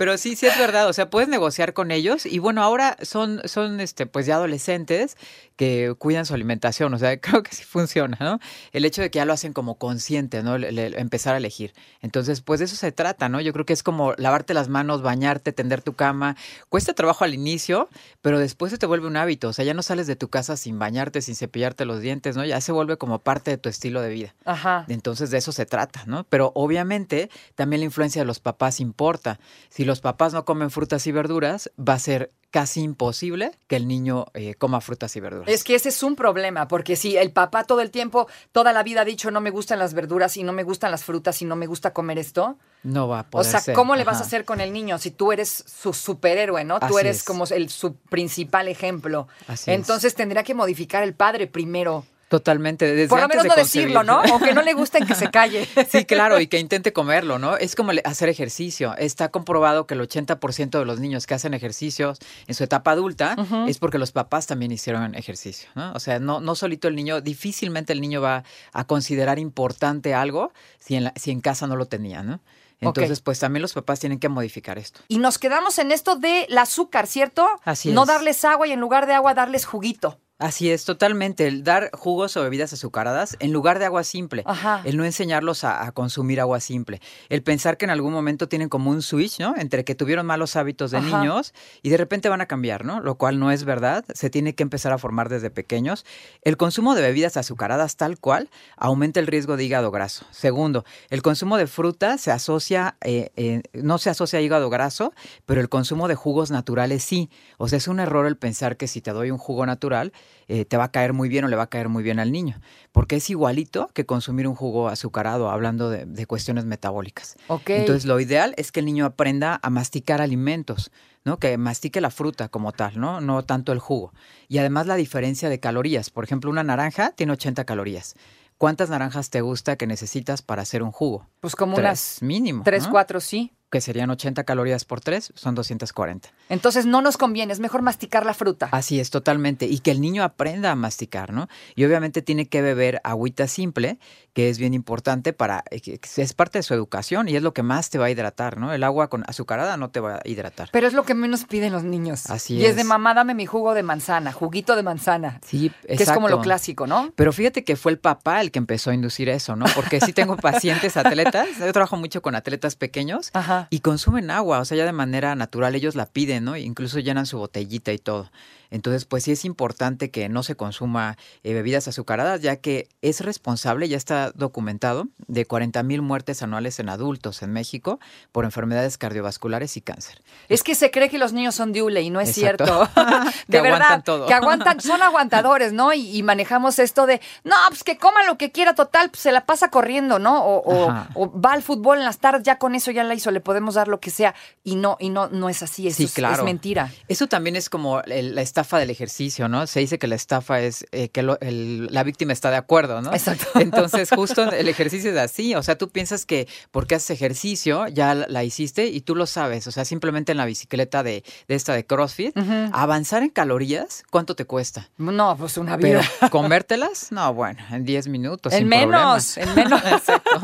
Pero 0.00 0.16
sí, 0.16 0.34
sí 0.34 0.46
es 0.46 0.58
verdad, 0.58 0.88
o 0.88 0.94
sea, 0.94 1.10
puedes 1.10 1.28
negociar 1.28 1.74
con 1.74 1.90
ellos 1.90 2.24
y 2.24 2.38
bueno, 2.38 2.62
ahora 2.62 2.96
son, 3.02 3.42
son 3.44 3.80
este, 3.80 4.06
pues 4.06 4.24
ya 4.24 4.36
adolescentes 4.36 5.18
que 5.56 5.94
cuidan 5.98 6.24
su 6.24 6.32
alimentación, 6.32 6.94
o 6.94 6.98
sea, 6.98 7.20
creo 7.20 7.42
que 7.42 7.54
sí 7.54 7.64
funciona, 7.64 8.16
¿no? 8.18 8.40
El 8.72 8.86
hecho 8.86 9.02
de 9.02 9.10
que 9.10 9.18
ya 9.18 9.26
lo 9.26 9.34
hacen 9.34 9.52
como 9.52 9.74
consciente, 9.74 10.42
¿no? 10.42 10.54
El 10.54 10.78
empezar 10.78 11.34
a 11.34 11.36
elegir. 11.36 11.74
Entonces, 12.00 12.40
pues 12.40 12.60
de 12.60 12.64
eso 12.64 12.76
se 12.76 12.92
trata, 12.92 13.28
¿no? 13.28 13.42
Yo 13.42 13.52
creo 13.52 13.66
que 13.66 13.74
es 13.74 13.82
como 13.82 14.14
lavarte 14.16 14.54
las 14.54 14.70
manos, 14.70 15.02
bañarte, 15.02 15.52
tender 15.52 15.82
tu 15.82 15.92
cama. 15.92 16.34
Cuesta 16.70 16.94
trabajo 16.94 17.24
al 17.24 17.34
inicio, 17.34 17.90
pero 18.22 18.38
después 18.38 18.72
se 18.72 18.78
te 18.78 18.86
vuelve 18.86 19.06
un 19.06 19.18
hábito, 19.18 19.48
o 19.48 19.52
sea, 19.52 19.66
ya 19.66 19.74
no 19.74 19.82
sales 19.82 20.06
de 20.06 20.16
tu 20.16 20.28
casa 20.30 20.56
sin 20.56 20.78
bañarte, 20.78 21.20
sin 21.20 21.36
cepillarte 21.36 21.84
los 21.84 22.00
dientes, 22.00 22.38
¿no? 22.38 22.46
Ya 22.46 22.62
se 22.62 22.72
vuelve 22.72 22.96
como 22.96 23.18
parte 23.18 23.50
de 23.50 23.58
tu 23.58 23.68
estilo 23.68 24.00
de 24.00 24.08
vida. 24.08 24.34
Ajá. 24.46 24.86
Entonces 24.88 25.30
de 25.30 25.36
eso 25.36 25.52
se 25.52 25.66
trata, 25.66 26.04
¿no? 26.06 26.24
Pero 26.24 26.52
obviamente 26.54 27.28
también 27.54 27.80
la 27.80 27.84
influencia 27.84 28.22
de 28.22 28.26
los 28.26 28.40
papás 28.40 28.80
importa. 28.80 29.38
Si 29.68 29.89
los 29.90 30.00
papás 30.00 30.32
no 30.32 30.44
comen 30.44 30.70
frutas 30.70 31.04
y 31.08 31.12
verduras, 31.12 31.70
va 31.76 31.94
a 31.94 31.98
ser 31.98 32.30
casi 32.52 32.80
imposible 32.80 33.50
que 33.66 33.74
el 33.74 33.88
niño 33.88 34.26
eh, 34.34 34.54
coma 34.54 34.80
frutas 34.80 35.14
y 35.16 35.20
verduras. 35.20 35.48
Es 35.48 35.64
que 35.64 35.74
ese 35.74 35.88
es 35.88 36.02
un 36.04 36.14
problema, 36.14 36.68
porque 36.68 36.94
si 36.94 37.16
el 37.16 37.32
papá 37.32 37.64
todo 37.64 37.80
el 37.80 37.90
tiempo, 37.90 38.28
toda 38.52 38.72
la 38.72 38.84
vida 38.84 39.00
ha 39.00 39.04
dicho 39.04 39.30
no 39.32 39.40
me 39.40 39.50
gustan 39.50 39.80
las 39.80 39.92
verduras 39.94 40.36
y 40.36 40.44
no 40.44 40.52
me 40.52 40.62
gustan 40.62 40.92
las 40.92 41.02
frutas 41.02 41.42
y 41.42 41.44
no 41.44 41.56
me 41.56 41.66
gusta 41.66 41.92
comer 41.92 42.18
esto, 42.18 42.56
No 42.84 43.08
va 43.08 43.18
a 43.18 43.22
o 43.22 43.30
poder 43.30 43.50
sea, 43.50 43.60
ser. 43.60 43.74
¿cómo 43.74 43.96
le 43.96 44.04
vas 44.04 44.18
a 44.20 44.22
hacer 44.22 44.44
con 44.44 44.60
el 44.60 44.72
niño 44.72 44.98
si 44.98 45.10
tú 45.10 45.32
eres 45.32 45.64
su 45.66 45.92
superhéroe, 45.92 46.64
¿no? 46.64 46.78
tú 46.80 46.98
eres 47.00 47.18
es. 47.18 47.24
como 47.24 47.44
el, 47.46 47.68
su 47.68 47.96
principal 47.96 48.68
ejemplo. 48.68 49.26
Así 49.48 49.70
es. 49.70 49.76
Entonces 49.76 50.14
tendría 50.14 50.44
que 50.44 50.54
modificar 50.54 51.02
el 51.02 51.14
padre 51.14 51.46
primero. 51.48 52.04
Totalmente. 52.30 52.86
Desde 52.94 53.08
Por 53.08 53.18
lo 53.18 53.24
antes 53.24 53.38
menos 53.42 53.56
de 53.56 53.60
no 53.60 53.64
decirlo, 53.66 54.02
¿no? 54.04 54.14
concebir. 54.18 54.32
Aunque 54.32 54.54
no 54.54 54.62
le 54.62 54.72
gusten 54.72 55.04
que 55.04 55.16
se 55.16 55.30
calle. 55.32 55.68
Sí, 55.90 56.04
claro, 56.04 56.38
y 56.38 56.46
que 56.46 56.60
intente 56.60 56.92
comerlo, 56.92 57.40
¿no? 57.40 57.56
Es 57.56 57.74
como 57.74 57.90
hacer 58.04 58.28
ejercicio. 58.28 58.94
Está 58.98 59.30
comprobado 59.30 59.88
que 59.88 59.94
el 59.94 60.00
80% 60.00 60.78
de 60.78 60.84
los 60.84 61.00
niños 61.00 61.26
que 61.26 61.34
hacen 61.34 61.54
ejercicios 61.54 62.18
en 62.46 62.54
su 62.54 62.62
etapa 62.62 62.92
adulta 62.92 63.34
es 63.66 63.78
porque 63.78 63.98
los 63.98 64.12
papás 64.12 64.46
también 64.46 64.70
hicieron 64.70 65.16
ejercicio, 65.16 65.68
¿no? 65.74 65.92
O 65.92 65.98
sea, 65.98 66.20
no, 66.20 66.38
no 66.40 66.54
solito 66.54 66.86
el 66.86 66.94
niño, 66.94 67.20
difícilmente 67.20 67.92
el 67.92 68.00
niño 68.00 68.20
va 68.22 68.44
a 68.72 68.84
considerar 68.86 69.40
importante 69.40 70.14
algo 70.14 70.52
si 70.78 70.94
en, 70.94 71.04
la- 71.04 71.12
si 71.16 71.32
en 71.32 71.40
casa 71.40 71.66
no 71.66 71.74
lo 71.74 71.86
tenía, 71.86 72.22
¿no? 72.22 72.38
Entonces, 72.82 73.20
pues 73.20 73.40
también 73.40 73.60
los 73.60 73.72
papás 73.74 73.98
tienen 74.00 74.18
que 74.20 74.28
modificar 74.30 74.78
esto. 74.78 75.00
Y 75.08 75.18
nos 75.18 75.36
quedamos 75.38 75.78
en 75.80 75.90
esto 75.92 76.14
del 76.16 76.56
azúcar, 76.56 77.06
¿cierto? 77.08 77.46
Así 77.64 77.90
No 77.92 78.02
es. 78.02 78.08
darles 78.08 78.42
agua 78.44 78.66
y 78.68 78.72
en 78.72 78.80
lugar 78.80 79.06
de 79.06 79.12
agua 79.14 79.34
darles 79.34 79.66
juguito. 79.66 80.18
Así 80.40 80.70
es, 80.70 80.86
totalmente. 80.86 81.46
El 81.46 81.62
dar 81.64 81.90
jugos 81.92 82.36
o 82.36 82.42
bebidas 82.42 82.72
azucaradas 82.72 83.36
en 83.40 83.52
lugar 83.52 83.78
de 83.78 83.84
agua 83.84 84.04
simple. 84.04 84.42
Ajá. 84.46 84.80
El 84.84 84.96
no 84.96 85.04
enseñarlos 85.04 85.64
a, 85.64 85.84
a 85.84 85.92
consumir 85.92 86.40
agua 86.40 86.60
simple. 86.60 87.00
El 87.28 87.42
pensar 87.42 87.76
que 87.76 87.84
en 87.84 87.90
algún 87.90 88.12
momento 88.12 88.48
tienen 88.48 88.70
como 88.70 88.90
un 88.90 89.02
switch, 89.02 89.38
¿no? 89.38 89.54
Entre 89.56 89.84
que 89.84 89.94
tuvieron 89.94 90.24
malos 90.24 90.56
hábitos 90.56 90.90
de 90.90 90.98
Ajá. 90.98 91.20
niños 91.20 91.52
y 91.82 91.90
de 91.90 91.98
repente 91.98 92.30
van 92.30 92.40
a 92.40 92.46
cambiar, 92.46 92.86
¿no? 92.86 93.00
Lo 93.00 93.16
cual 93.16 93.38
no 93.38 93.50
es 93.50 93.64
verdad. 93.64 94.04
Se 94.14 94.30
tiene 94.30 94.54
que 94.54 94.62
empezar 94.62 94.92
a 94.92 94.98
formar 94.98 95.28
desde 95.28 95.50
pequeños. 95.50 96.06
El 96.42 96.56
consumo 96.56 96.94
de 96.94 97.02
bebidas 97.02 97.36
azucaradas 97.36 97.96
tal 97.96 98.18
cual 98.18 98.48
aumenta 98.76 99.20
el 99.20 99.26
riesgo 99.26 99.58
de 99.58 99.64
hígado 99.64 99.90
graso. 99.90 100.24
Segundo, 100.30 100.84
el 101.10 101.20
consumo 101.20 101.58
de 101.58 101.66
fruta 101.66 102.16
se 102.16 102.30
asocia, 102.30 102.96
eh, 103.02 103.30
eh, 103.36 103.62
no 103.74 103.98
se 103.98 104.08
asocia 104.08 104.38
a 104.38 104.42
hígado 104.42 104.70
graso, 104.70 105.12
pero 105.44 105.60
el 105.60 105.68
consumo 105.68 106.08
de 106.08 106.14
jugos 106.14 106.50
naturales 106.50 107.04
sí. 107.04 107.28
O 107.58 107.68
sea, 107.68 107.76
es 107.76 107.88
un 107.88 108.00
error 108.00 108.26
el 108.26 108.38
pensar 108.38 108.78
que 108.78 108.88
si 108.88 109.02
te 109.02 109.10
doy 109.10 109.30
un 109.30 109.38
jugo 109.38 109.66
natural, 109.66 110.12
eh, 110.48 110.64
te 110.64 110.76
va 110.76 110.84
a 110.84 110.90
caer 110.90 111.12
muy 111.12 111.28
bien 111.28 111.44
o 111.44 111.48
le 111.48 111.56
va 111.56 111.64
a 111.64 111.68
caer 111.68 111.88
muy 111.88 112.02
bien 112.02 112.18
al 112.18 112.32
niño, 112.32 112.60
porque 112.92 113.16
es 113.16 113.30
igualito 113.30 113.88
que 113.94 114.06
consumir 114.06 114.48
un 114.48 114.54
jugo 114.54 114.88
azucarado, 114.88 115.50
hablando 115.50 115.90
de, 115.90 116.06
de 116.06 116.26
cuestiones 116.26 116.64
metabólicas. 116.64 117.36
Entonces, 117.78 118.04
lo 118.04 118.18
ideal 118.20 118.54
es 118.56 118.72
que 118.72 118.80
el 118.80 118.86
niño 118.86 119.06
aprenda 119.06 119.60
a 119.62 119.70
masticar 119.70 120.20
alimentos, 120.20 120.90
¿no? 121.24 121.38
Que 121.38 121.56
mastique 121.58 122.00
la 122.00 122.10
fruta 122.10 122.48
como 122.48 122.72
tal, 122.72 122.98
¿no? 122.98 123.20
No 123.20 123.44
tanto 123.44 123.72
el 123.72 123.78
jugo. 123.78 124.12
Y 124.48 124.58
además 124.58 124.86
la 124.86 124.96
diferencia 124.96 125.48
de 125.48 125.60
calorías. 125.60 126.10
Por 126.10 126.24
ejemplo, 126.24 126.50
una 126.50 126.64
naranja 126.64 127.12
tiene 127.12 127.32
80 127.32 127.64
calorías. 127.64 128.14
¿Cuántas 128.58 128.90
naranjas 128.90 129.30
te 129.30 129.40
gusta 129.40 129.76
que 129.76 129.86
necesitas 129.86 130.42
para 130.42 130.62
hacer 130.62 130.82
un 130.82 130.90
jugo? 130.92 131.26
pues 131.40 131.56
como 131.56 131.76
Tres, 131.76 131.84
unas 131.84 132.22
mínimo. 132.22 132.62
tres, 132.64 132.84
¿no? 132.84 132.90
cuatro, 132.90 133.20
sí. 133.20 133.52
Que 133.70 133.80
serían 133.80 134.10
80 134.10 134.44
calorías 134.44 134.84
por 134.84 135.00
3, 135.00 135.32
son 135.34 135.54
240. 135.54 136.28
Entonces 136.48 136.86
no 136.86 137.02
nos 137.02 137.16
conviene, 137.16 137.52
es 137.52 137.60
mejor 137.60 137.82
masticar 137.82 138.26
la 138.26 138.34
fruta. 138.34 138.68
Así 138.72 138.98
es, 138.98 139.10
totalmente. 139.10 139.66
Y 139.66 139.78
que 139.78 139.92
el 139.92 140.00
niño 140.00 140.24
aprenda 140.24 140.70
a 140.72 140.74
masticar, 140.74 141.32
¿no? 141.32 141.48
Y 141.76 141.84
obviamente 141.84 142.22
tiene 142.22 142.48
que 142.48 142.62
beber 142.62 143.00
agüita 143.04 143.46
simple, 143.46 143.98
que 144.32 144.48
es 144.48 144.58
bien 144.58 144.74
importante 144.74 145.32
para, 145.32 145.64
eh, 145.70 145.98
es 146.16 146.34
parte 146.34 146.58
de 146.58 146.62
su 146.62 146.74
educación 146.74 147.28
y 147.28 147.36
es 147.36 147.42
lo 147.42 147.52
que 147.52 147.62
más 147.62 147.90
te 147.90 147.98
va 147.98 148.06
a 148.06 148.10
hidratar, 148.10 148.58
¿no? 148.58 148.72
El 148.72 148.82
agua 148.82 149.08
con 149.08 149.24
azucarada 149.28 149.76
no 149.76 149.90
te 149.90 150.00
va 150.00 150.16
a 150.16 150.20
hidratar. 150.24 150.68
Pero 150.72 150.86
es 150.86 150.92
lo 150.92 151.04
que 151.04 151.14
menos 151.14 151.44
piden 151.44 151.72
los 151.72 151.84
niños. 151.84 152.28
Así 152.30 152.56
y 152.56 152.64
es. 152.64 152.74
de 152.74 152.82
es. 152.82 152.86
mamá, 152.86 153.14
dame 153.14 153.34
mi 153.34 153.46
jugo 153.46 153.74
de 153.74 153.82
manzana, 153.82 154.32
juguito 154.32 154.76
de 154.76 154.82
manzana. 154.82 155.40
Sí, 155.46 155.70
Que 155.86 155.94
es 155.94 156.10
como 156.10 156.28
lo 156.28 156.36
exacto. 156.36 156.42
clásico, 156.42 156.86
¿no? 156.86 157.12
Pero 157.14 157.32
fíjate 157.32 157.64
que 157.64 157.76
fue 157.76 157.92
el 157.92 157.98
papá 157.98 158.40
el 158.40 158.50
que 158.50 158.58
empezó 158.58 158.90
a 158.90 158.94
inducir 158.94 159.28
eso, 159.28 159.56
¿no? 159.56 159.66
Porque 159.74 160.00
sí 160.00 160.12
tengo 160.12 160.36
pacientes 160.36 160.96
atletas, 160.96 161.48
yo 161.58 161.72
trabajo 161.72 161.96
mucho 161.96 162.22
con 162.22 162.34
atletas 162.34 162.76
pequeños 162.76 163.30
Ajá. 163.34 163.59
Y 163.70 163.80
consumen 163.80 164.30
agua, 164.30 164.60
o 164.60 164.64
sea, 164.64 164.76
ya 164.76 164.86
de 164.86 164.92
manera 164.92 165.34
natural 165.34 165.74
ellos 165.74 165.94
la 165.94 166.06
piden, 166.06 166.44
¿no? 166.44 166.56
Incluso 166.56 166.98
llenan 167.00 167.26
su 167.26 167.38
botellita 167.38 167.92
y 167.92 167.98
todo. 167.98 168.30
Entonces, 168.70 169.04
pues 169.04 169.24
sí 169.24 169.32
es 169.32 169.44
importante 169.44 170.10
que 170.10 170.28
no 170.28 170.42
se 170.42 170.54
consuma 170.56 171.16
eh, 171.42 171.54
bebidas 171.54 171.88
azucaradas, 171.88 172.40
ya 172.40 172.56
que 172.56 172.88
es 173.02 173.20
responsable, 173.20 173.88
ya 173.88 173.96
está 173.96 174.30
documentado, 174.32 175.08
de 175.26 175.44
40 175.46 175.82
mil 175.82 176.02
muertes 176.02 176.42
anuales 176.42 176.78
en 176.78 176.88
adultos 176.88 177.42
en 177.42 177.52
México 177.52 177.98
por 178.32 178.44
enfermedades 178.44 178.98
cardiovasculares 178.98 179.76
y 179.76 179.80
cáncer. 179.80 180.22
Es 180.48 180.62
que 180.62 180.74
se 180.74 180.90
cree 180.90 181.08
que 181.08 181.18
los 181.18 181.32
niños 181.32 181.54
son 181.54 181.72
diule 181.72 182.02
y 182.02 182.10
no 182.10 182.20
es 182.20 182.36
Exacto. 182.38 182.64
cierto. 182.64 182.90
Que 183.50 183.52
de 183.52 183.58
aguantan 183.58 183.88
verdad, 183.88 184.04
todo. 184.04 184.26
que 184.26 184.34
aguantan, 184.34 184.80
son 184.80 185.02
aguantadores, 185.02 185.72
¿no? 185.72 185.92
Y, 185.92 186.16
y 186.16 186.22
manejamos 186.22 186.78
esto 186.78 187.06
de, 187.06 187.20
no, 187.44 187.54
pues 187.68 187.82
que 187.84 187.96
coma 187.98 188.22
lo 188.24 188.38
que 188.38 188.52
quiera, 188.52 188.74
total, 188.74 189.10
pues 189.10 189.20
se 189.22 189.32
la 189.32 189.44
pasa 189.46 189.70
corriendo, 189.70 190.18
¿no? 190.18 190.44
O, 190.44 190.62
o- 190.88 190.94
o 191.14 191.40
va 191.40 191.52
al 191.52 191.62
fútbol 191.62 191.98
en 191.98 192.04
las 192.04 192.18
tardes, 192.18 192.42
ya 192.44 192.58
con 192.58 192.74
eso 192.74 192.90
ya 192.90 193.02
la 193.04 193.14
hizo, 193.14 193.30
le 193.30 193.40
podemos 193.40 193.74
dar 193.74 193.88
lo 193.88 193.98
que 194.00 194.10
sea. 194.10 194.34
Y 194.62 194.76
no, 194.76 194.96
y 195.00 195.08
no, 195.10 195.28
no 195.28 195.48
es 195.48 195.62
así, 195.62 195.88
eso 195.88 195.96
Sí, 195.96 196.04
es- 196.04 196.10
es, 196.10 196.14
claro. 196.14 196.44
mentira. 196.44 196.92
Eso 197.08 197.26
también 197.26 197.56
es 197.56 197.68
como 197.68 198.02
la 198.06 198.42
estafa 198.60 198.78
del 198.78 198.90
ejercicio, 198.90 199.48
¿no? 199.48 199.66
Se 199.66 199.80
dice 199.80 199.98
que 199.98 200.06
la 200.06 200.14
estafa 200.16 200.60
es 200.60 200.84
eh, 200.92 201.08
que 201.08 201.22
lo- 201.22 201.38
el- 201.40 201.88
la 201.90 202.02
víctima 202.02 202.32
está 202.32 202.50
de 202.50 202.56
acuerdo, 202.56 203.00
¿no? 203.00 203.12
Exacto. 203.12 203.46
Entonces, 203.60 204.10
justo 204.10 204.50
el 204.52 204.68
ejercicio 204.68 205.10
es 205.10 205.16
así. 205.16 205.54
O 205.54 205.62
sea, 205.62 205.78
tú 205.78 205.88
piensas 205.88 206.26
que 206.26 206.46
porque 206.70 206.94
haces 206.94 207.10
ejercicio 207.10 207.88
ya 207.88 208.14
la, 208.14 208.26
la 208.28 208.44
hiciste 208.44 208.86
y 208.86 209.00
tú 209.00 209.14
lo 209.16 209.26
sabes. 209.26 209.66
O 209.66 209.70
sea, 209.72 209.84
simplemente 209.84 210.32
en 210.32 210.38
la 210.38 210.44
bicicleta 210.44 211.02
de, 211.02 211.24
de 211.48 211.54
esta 211.54 211.72
de 211.74 211.86
CrossFit, 211.86 212.36
avanzar 212.72 213.22
en 213.22 213.30
calorías, 213.30 214.02
¿cuánto 214.10 214.34
te 214.36 214.44
cuesta? 214.44 214.88
No, 214.98 215.36
pues 215.38 215.56
una 215.56 215.78
Pero 215.78 216.00
vida. 216.00 216.10
comértelas, 216.30 217.12
no, 217.12 217.32
bueno, 217.32 217.60
en 217.70 217.84
10 217.84 218.08
minutos. 218.08 218.52
En 218.52 218.60
sin 218.60 218.68
menos, 218.68 219.34
problemas. 219.34 219.38
en 219.38 219.54
menos. 219.54 219.82
Exacto. 219.92 220.40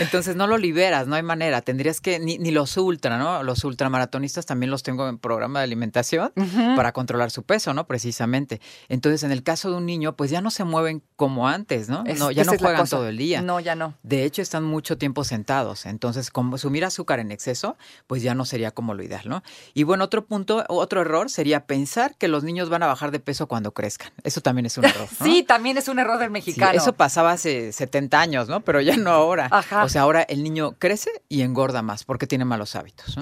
Entonces 0.00 0.34
no 0.36 0.46
lo 0.46 0.58
liberas, 0.58 1.06
no 1.06 1.14
hay 1.14 1.22
manera. 1.22 1.60
Tendrías 1.62 2.00
que, 2.00 2.18
ni, 2.18 2.38
ni 2.38 2.50
los 2.50 2.76
ultra, 2.76 3.18
¿no? 3.18 3.42
Los 3.42 3.64
ultramaratonistas 3.64 4.44
también 4.46 4.70
los 4.70 4.82
tengo 4.82 5.08
en 5.08 5.18
programa 5.18 5.60
de 5.60 5.64
alimentación 5.64 6.32
para 6.76 6.92
controlar 6.92 7.30
su 7.34 7.42
peso, 7.42 7.74
¿no? 7.74 7.86
Precisamente. 7.86 8.60
Entonces, 8.88 9.22
en 9.24 9.32
el 9.32 9.42
caso 9.42 9.70
de 9.70 9.76
un 9.76 9.86
niño, 9.86 10.16
pues 10.16 10.30
ya 10.30 10.40
no 10.40 10.50
se 10.50 10.64
mueven 10.64 11.02
como 11.16 11.48
antes, 11.48 11.88
¿no? 11.88 12.04
Es- 12.06 12.18
no 12.18 12.30
ya 12.30 12.44
no 12.44 12.52
juegan 12.56 12.86
todo 12.88 13.08
el 13.08 13.18
día. 13.18 13.42
No, 13.42 13.60
ya 13.60 13.74
no. 13.74 13.94
De 14.02 14.24
hecho, 14.24 14.40
están 14.42 14.64
mucho 14.64 14.96
tiempo 14.98 15.24
sentados. 15.24 15.86
Entonces, 15.86 16.30
consumir 16.30 16.84
azúcar 16.84 17.18
en 17.18 17.32
exceso, 17.32 17.76
pues 18.06 18.22
ya 18.22 18.34
no 18.34 18.44
sería 18.44 18.70
como 18.70 18.94
lo 18.94 19.02
ideal, 19.02 19.28
¿no? 19.28 19.42
Y 19.74 19.82
bueno, 19.82 20.04
otro 20.04 20.24
punto, 20.26 20.64
otro 20.68 21.00
error 21.00 21.28
sería 21.30 21.66
pensar 21.66 22.16
que 22.16 22.28
los 22.28 22.44
niños 22.44 22.70
van 22.70 22.82
a 22.82 22.86
bajar 22.86 23.10
de 23.10 23.20
peso 23.20 23.48
cuando 23.48 23.72
crezcan. 23.74 24.12
Eso 24.22 24.40
también 24.40 24.66
es 24.66 24.78
un 24.78 24.84
error. 24.84 25.08
¿no? 25.20 25.24
Sí, 25.26 25.42
también 25.42 25.76
es 25.76 25.88
un 25.88 25.98
error 25.98 26.18
del 26.18 26.28
Sí, 26.28 26.32
mexicano. 26.32 26.72
eso 26.78 26.92
pasaba 26.92 27.32
hace 27.32 27.72
70 27.72 28.20
años, 28.20 28.48
¿no? 28.48 28.60
Pero 28.60 28.80
ya 28.80 28.96
no 28.96 29.10
ahora. 29.10 29.48
Ajá. 29.50 29.82
O 29.84 29.88
sea, 29.88 30.02
ahora 30.02 30.22
el 30.22 30.42
niño 30.44 30.76
crece 30.78 31.10
y 31.28 31.42
engorda 31.42 31.82
más 31.82 32.04
porque 32.04 32.26
tiene 32.26 32.44
malos 32.44 32.76
hábitos. 32.76 33.16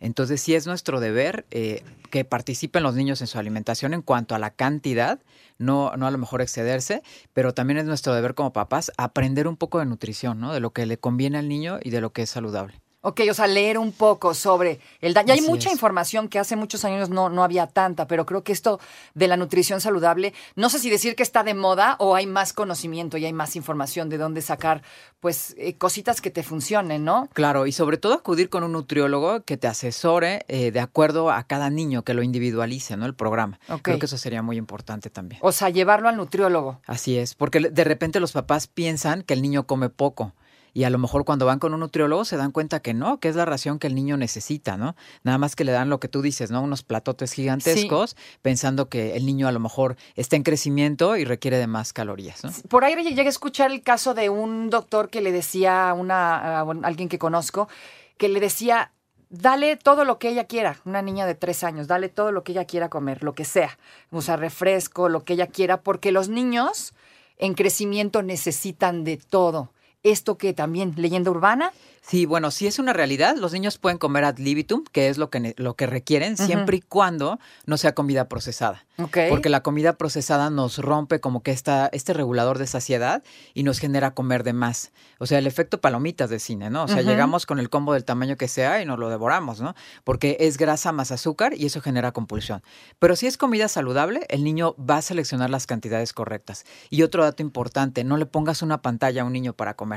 Entonces, 0.00 0.40
sí 0.40 0.54
es 0.54 0.66
nuestro 0.66 1.00
deber 1.00 1.46
eh, 1.50 1.82
que 2.10 2.24
participen 2.24 2.82
los 2.82 2.94
niños 2.94 3.20
en 3.20 3.26
su 3.26 3.38
alimentación 3.38 3.47
en 3.94 4.02
cuanto 4.02 4.34
a 4.34 4.38
la 4.38 4.50
cantidad, 4.50 5.20
no, 5.58 5.96
no 5.96 6.06
a 6.06 6.10
lo 6.10 6.18
mejor 6.18 6.42
excederse, 6.42 7.02
pero 7.32 7.54
también 7.54 7.78
es 7.78 7.84
nuestro 7.84 8.14
deber 8.14 8.34
como 8.34 8.52
papás 8.52 8.92
aprender 8.96 9.48
un 9.48 9.56
poco 9.56 9.78
de 9.78 9.86
nutrición, 9.86 10.40
¿no? 10.40 10.52
De 10.52 10.60
lo 10.60 10.72
que 10.72 10.86
le 10.86 10.98
conviene 10.98 11.38
al 11.38 11.48
niño 11.48 11.78
y 11.82 11.90
de 11.90 12.00
lo 12.00 12.12
que 12.12 12.22
es 12.22 12.30
saludable. 12.30 12.80
Ok, 13.08 13.22
o 13.30 13.32
sea, 13.32 13.46
leer 13.46 13.78
un 13.78 13.92
poco 13.92 14.34
sobre 14.34 14.80
el 15.00 15.14
daño. 15.14 15.32
Hay 15.32 15.40
mucha 15.40 15.70
es. 15.70 15.72
información 15.72 16.28
que 16.28 16.38
hace 16.38 16.56
muchos 16.56 16.84
años 16.84 17.08
no, 17.08 17.30
no 17.30 17.42
había 17.42 17.66
tanta, 17.66 18.06
pero 18.06 18.26
creo 18.26 18.44
que 18.44 18.52
esto 18.52 18.80
de 19.14 19.28
la 19.28 19.38
nutrición 19.38 19.80
saludable, 19.80 20.34
no 20.56 20.68
sé 20.68 20.78
si 20.78 20.90
decir 20.90 21.16
que 21.16 21.22
está 21.22 21.42
de 21.42 21.54
moda 21.54 21.96
o 22.00 22.14
hay 22.14 22.26
más 22.26 22.52
conocimiento 22.52 23.16
y 23.16 23.24
hay 23.24 23.32
más 23.32 23.56
información 23.56 24.10
de 24.10 24.18
dónde 24.18 24.42
sacar, 24.42 24.82
pues, 25.20 25.54
eh, 25.56 25.74
cositas 25.78 26.20
que 26.20 26.30
te 26.30 26.42
funcionen, 26.42 27.02
¿no? 27.06 27.30
Claro, 27.32 27.66
y 27.66 27.72
sobre 27.72 27.96
todo 27.96 28.12
acudir 28.12 28.50
con 28.50 28.62
un 28.62 28.72
nutriólogo 28.72 29.40
que 29.40 29.56
te 29.56 29.68
asesore 29.68 30.44
eh, 30.48 30.70
de 30.70 30.80
acuerdo 30.80 31.30
a 31.30 31.44
cada 31.44 31.70
niño, 31.70 32.02
que 32.02 32.12
lo 32.12 32.22
individualice, 32.22 32.98
¿no? 32.98 33.06
El 33.06 33.14
programa. 33.14 33.58
Creo 33.80 33.98
que 33.98 34.04
eso 34.04 34.18
sería 34.18 34.42
muy 34.42 34.58
importante 34.58 35.08
también. 35.08 35.40
O 35.42 35.52
sea, 35.52 35.70
llevarlo 35.70 36.10
al 36.10 36.18
nutriólogo. 36.18 36.82
Así 36.84 37.16
es, 37.16 37.34
porque 37.34 37.60
de 37.60 37.84
repente 37.84 38.20
los 38.20 38.32
papás 38.32 38.66
piensan 38.66 39.22
que 39.22 39.32
el 39.32 39.40
niño 39.40 39.66
come 39.66 39.88
poco. 39.88 40.34
Y 40.74 40.84
a 40.84 40.90
lo 40.90 40.98
mejor 40.98 41.24
cuando 41.24 41.46
van 41.46 41.58
con 41.58 41.74
un 41.74 41.80
nutriólogo 41.80 42.24
se 42.24 42.36
dan 42.36 42.52
cuenta 42.52 42.80
que 42.80 42.94
no, 42.94 43.20
que 43.20 43.28
es 43.28 43.36
la 43.36 43.44
ración 43.44 43.78
que 43.78 43.86
el 43.86 43.94
niño 43.94 44.16
necesita, 44.16 44.76
¿no? 44.76 44.96
Nada 45.22 45.38
más 45.38 45.56
que 45.56 45.64
le 45.64 45.72
dan 45.72 45.88
lo 45.88 46.00
que 46.00 46.08
tú 46.08 46.22
dices, 46.22 46.50
¿no? 46.50 46.62
Unos 46.62 46.82
platotes 46.82 47.32
gigantescos, 47.32 48.16
pensando 48.42 48.88
que 48.88 49.16
el 49.16 49.26
niño 49.26 49.48
a 49.48 49.52
lo 49.52 49.60
mejor 49.60 49.96
está 50.14 50.36
en 50.36 50.42
crecimiento 50.42 51.16
y 51.16 51.24
requiere 51.24 51.58
de 51.58 51.66
más 51.66 51.92
calorías, 51.92 52.44
¿no? 52.44 52.50
Por 52.68 52.84
ahí 52.84 52.94
llegué 53.02 53.22
a 53.22 53.28
escuchar 53.28 53.70
el 53.70 53.82
caso 53.82 54.14
de 54.14 54.28
un 54.28 54.70
doctor 54.70 55.10
que 55.10 55.20
le 55.20 55.32
decía 55.32 55.90
a, 55.90 55.94
una, 55.94 56.60
a 56.60 56.66
alguien 56.82 57.08
que 57.08 57.18
conozco, 57.18 57.68
que 58.16 58.28
le 58.28 58.40
decía, 58.40 58.92
dale 59.30 59.76
todo 59.76 60.04
lo 60.04 60.18
que 60.18 60.28
ella 60.28 60.44
quiera, 60.44 60.80
una 60.84 61.02
niña 61.02 61.26
de 61.26 61.34
tres 61.34 61.64
años, 61.64 61.86
dale 61.86 62.08
todo 62.08 62.32
lo 62.32 62.44
que 62.44 62.52
ella 62.52 62.64
quiera 62.64 62.88
comer, 62.88 63.22
lo 63.22 63.34
que 63.34 63.44
sea, 63.44 63.78
o 64.10 64.22
sea, 64.22 64.36
refresco, 64.36 65.08
lo 65.08 65.24
que 65.24 65.34
ella 65.34 65.46
quiera, 65.46 65.80
porque 65.80 66.12
los 66.12 66.28
niños 66.28 66.94
en 67.38 67.54
crecimiento 67.54 68.22
necesitan 68.22 69.04
de 69.04 69.16
todo. 69.16 69.72
Esto 70.02 70.38
que 70.38 70.52
también, 70.52 70.94
leyenda 70.96 71.30
urbana, 71.30 71.72
Sí, 72.08 72.24
bueno, 72.24 72.50
si 72.50 72.66
es 72.66 72.78
una 72.78 72.94
realidad, 72.94 73.36
los 73.36 73.52
niños 73.52 73.76
pueden 73.76 73.98
comer 73.98 74.24
ad 74.24 74.38
libitum, 74.38 74.82
que 74.92 75.10
es 75.10 75.18
lo 75.18 75.28
que, 75.28 75.54
lo 75.58 75.74
que 75.74 75.86
requieren, 75.86 76.38
siempre 76.38 76.78
y 76.78 76.80
cuando 76.80 77.38
no 77.66 77.76
sea 77.76 77.94
comida 77.94 78.30
procesada. 78.30 78.86
Porque 79.28 79.50
la 79.50 79.62
comida 79.62 79.92
procesada 79.92 80.48
nos 80.48 80.78
rompe 80.78 81.20
como 81.20 81.42
que 81.42 81.50
esta, 81.50 81.88
este 81.92 82.14
regulador 82.14 82.56
de 82.56 82.66
saciedad 82.66 83.22
y 83.52 83.62
nos 83.62 83.78
genera 83.78 84.14
comer 84.14 84.42
de 84.42 84.54
más. 84.54 84.90
O 85.18 85.26
sea, 85.26 85.38
el 85.38 85.46
efecto 85.46 85.82
palomitas 85.82 86.30
de 86.30 86.38
cine, 86.38 86.70
¿no? 86.70 86.84
O 86.84 86.88
sea, 86.88 87.02
llegamos 87.02 87.44
con 87.44 87.58
el 87.58 87.68
combo 87.68 87.92
del 87.92 88.04
tamaño 88.04 88.36
que 88.36 88.48
sea 88.48 88.80
y 88.80 88.86
nos 88.86 88.98
lo 88.98 89.10
devoramos, 89.10 89.60
¿no? 89.60 89.74
Porque 90.02 90.38
es 90.40 90.56
grasa 90.56 90.92
más 90.92 91.12
azúcar 91.12 91.54
y 91.54 91.66
eso 91.66 91.82
genera 91.82 92.12
compulsión. 92.12 92.62
Pero 92.98 93.16
si 93.16 93.26
es 93.26 93.36
comida 93.36 93.68
saludable, 93.68 94.26
el 94.30 94.44
niño 94.44 94.74
va 94.78 94.96
a 94.96 95.02
seleccionar 95.02 95.50
las 95.50 95.66
cantidades 95.66 96.12
correctas. 96.12 96.64
Y 96.88 97.02
otro 97.02 97.22
dato 97.22 97.42
importante, 97.42 98.02
no 98.02 98.16
le 98.16 98.26
pongas 98.26 98.62
una 98.62 98.80
pantalla 98.80 99.22
a 99.22 99.24
un 99.26 99.32
niño 99.32 99.52
para 99.52 99.74
comer. 99.74 99.87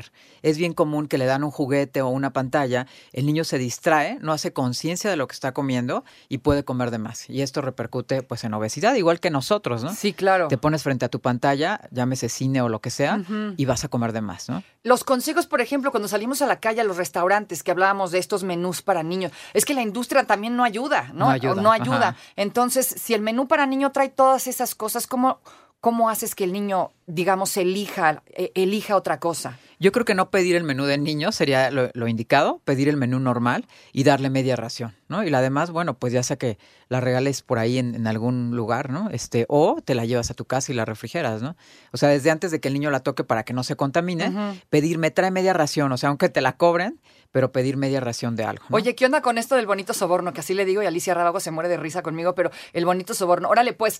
Es 0.41 0.57
bien 0.57 0.74
común 0.74 1.07
que 1.07 1.17
le 1.17 1.25
dan 1.25 1.43
un 1.43 1.51
juguete 1.51 2.01
o 2.01 2.10
una 2.10 2.33
pantalla, 2.33 2.88
el 3.13 3.25
niño 3.25 3.43
se 3.43 3.57
distrae, 3.57 4.17
no 4.21 4.33
hace 4.33 4.53
conciencia 4.53 5.10
de 5.10 5.15
lo 5.15 5.27
que 5.27 5.33
está 5.33 5.53
comiendo 5.53 6.03
y 6.29 6.39
puede 6.39 6.63
comer 6.63 6.91
de 6.91 6.98
más. 6.98 7.29
Y 7.29 7.41
esto 7.41 7.62
repercute 7.62 8.24
pues 8.24 8.43
en 8.43 8.53
obesidad, 8.53 8.95
igual 8.95 9.19
que 9.19 9.29
nosotros, 9.29 9.83
¿no? 9.83 9.93
Sí, 9.93 10.13
claro. 10.13 10.48
Te 10.48 10.57
pones 10.57 10.83
frente 10.83 11.05
a 11.05 11.10
tu 11.10 11.19
pantalla, 11.19 11.81
llámese 11.91 12.29
cine 12.29 12.62
o 12.62 12.69
lo 12.69 12.79
que 12.79 12.89
sea, 12.89 13.21
y 13.57 13.65
vas 13.65 13.83
a 13.83 13.88
comer 13.88 14.13
de 14.13 14.21
más, 14.21 14.50
¿no? 14.50 14.63
Los 14.83 15.03
consejos, 15.03 15.45
por 15.48 15.62
ejemplo, 15.62 15.91
cuando 15.91 16.07
salimos 16.07 16.41
a 16.41 16.48
la 16.48 16.60
calle 16.60 16.81
a 16.81 16.83
los 16.83 16.98
restaurantes, 16.98 17.63
que 17.63 17.71
hablábamos 17.71 18.12
de 18.12 18.19
estos 18.19 18.43
menús 18.43 18.81
para 18.81 19.03
niños, 19.03 19.31
es 19.53 19.65
que 19.65 19.74
la 19.74 19.81
industria 19.81 20.24
también 20.25 20.55
no 20.55 20.63
ayuda, 20.63 21.10
¿no? 21.13 21.25
No 21.25 21.29
ayuda, 21.29 21.62
no 21.62 21.71
ayuda. 21.71 22.15
Entonces, 22.36 22.88
si 22.88 23.13
el 23.13 23.21
menú 23.21 23.48
para 23.48 23.65
niño 23.65 23.91
trae 23.91 24.10
todas 24.10 24.48
esas 24.48 24.75
cosas, 24.75 25.07
¿cómo, 25.07 25.39
cómo 25.82 26.10
haces 26.10 26.36
que 26.36 26.44
el 26.44 26.54
niño, 26.54 26.92
digamos, 27.08 27.58
elija, 27.58 28.22
eh, 28.28 28.52
elija 28.54 28.96
otra 28.96 29.20
cosa? 29.20 29.58
Yo 29.80 29.92
creo 29.92 30.06
que 30.06 30.14
no 30.14 30.30
pedir 30.30 30.56
el 30.56 30.64
menú 30.64 30.86
de 30.86 31.00
niño 31.00 31.32
sería 31.32 31.72
lo, 31.72 31.90
lo 31.96 32.08
indicado, 32.08 32.62
pedir 32.64 32.88
el 32.88 32.98
menú 32.98 33.20
normal 33.20 33.66
y 33.92 34.04
darle 34.04 34.30
media 34.30 34.56
ración, 34.56 34.96
¿no? 35.10 35.24
Y 35.24 35.32
la 35.32 35.42
demás, 35.42 35.72
bueno, 35.72 35.98
pues 35.98 36.14
ya 36.14 36.22
sea 36.22 36.38
que 36.38 36.60
la 36.88 37.02
regales 37.02 37.42
por 37.42 37.58
ahí 37.58 37.80
en, 37.80 37.96
en 37.96 38.06
algún 38.06 38.56
lugar, 38.56 38.92
¿no? 38.92 39.10
Este, 39.10 39.48
o 39.50 39.82
te 39.84 39.96
la 39.96 40.06
llevas 40.06 40.30
a 40.30 40.36
tu 40.36 40.46
casa 40.46 40.72
y 40.72 40.76
la 40.76 40.86
refrigeras, 40.86 41.42
¿no? 41.42 41.58
O 41.92 41.98
sea, 41.98 42.10
desde 42.10 42.30
antes 42.30 42.52
de 42.52 42.60
que 42.60 42.68
el 42.68 42.76
niño 42.76 42.92
la 42.92 43.00
toque 43.00 43.24
para 43.24 43.44
que 43.44 43.54
no 43.54 43.64
se 43.64 43.76
contamine, 43.76 44.62
pedir, 44.70 45.00
me 45.00 45.10
trae 45.10 45.32
media 45.32 45.54
ración, 45.54 45.92
o 45.92 45.98
sea, 45.98 46.10
aunque 46.10 46.30
te 46.30 46.42
la 46.42 46.58
cobren, 46.58 47.02
pero 47.32 47.52
pedir 47.52 47.76
media 47.76 48.00
ración 48.02 48.36
de 48.36 48.44
algo. 48.44 48.66
¿no? 48.70 48.76
Oye, 48.76 48.94
¿qué 48.94 49.06
onda 49.06 49.24
con 49.24 49.40
esto 49.40 49.56
del 49.56 49.66
bonito 49.66 49.96
soborno? 49.96 50.32
Que 50.32 50.42
así 50.42 50.54
le 50.54 50.66
digo 50.66 50.84
y 50.84 50.86
Alicia 50.86 51.16
Rábago 51.16 51.40
se 51.40 51.50
muere 51.50 51.70
de 51.70 51.78
risa 51.78 52.04
conmigo, 52.04 52.36
pero 52.36 52.52
el 52.74 52.86
bonito 52.86 53.16
soborno. 53.16 53.50
Órale, 53.50 53.74
pues, 53.74 54.00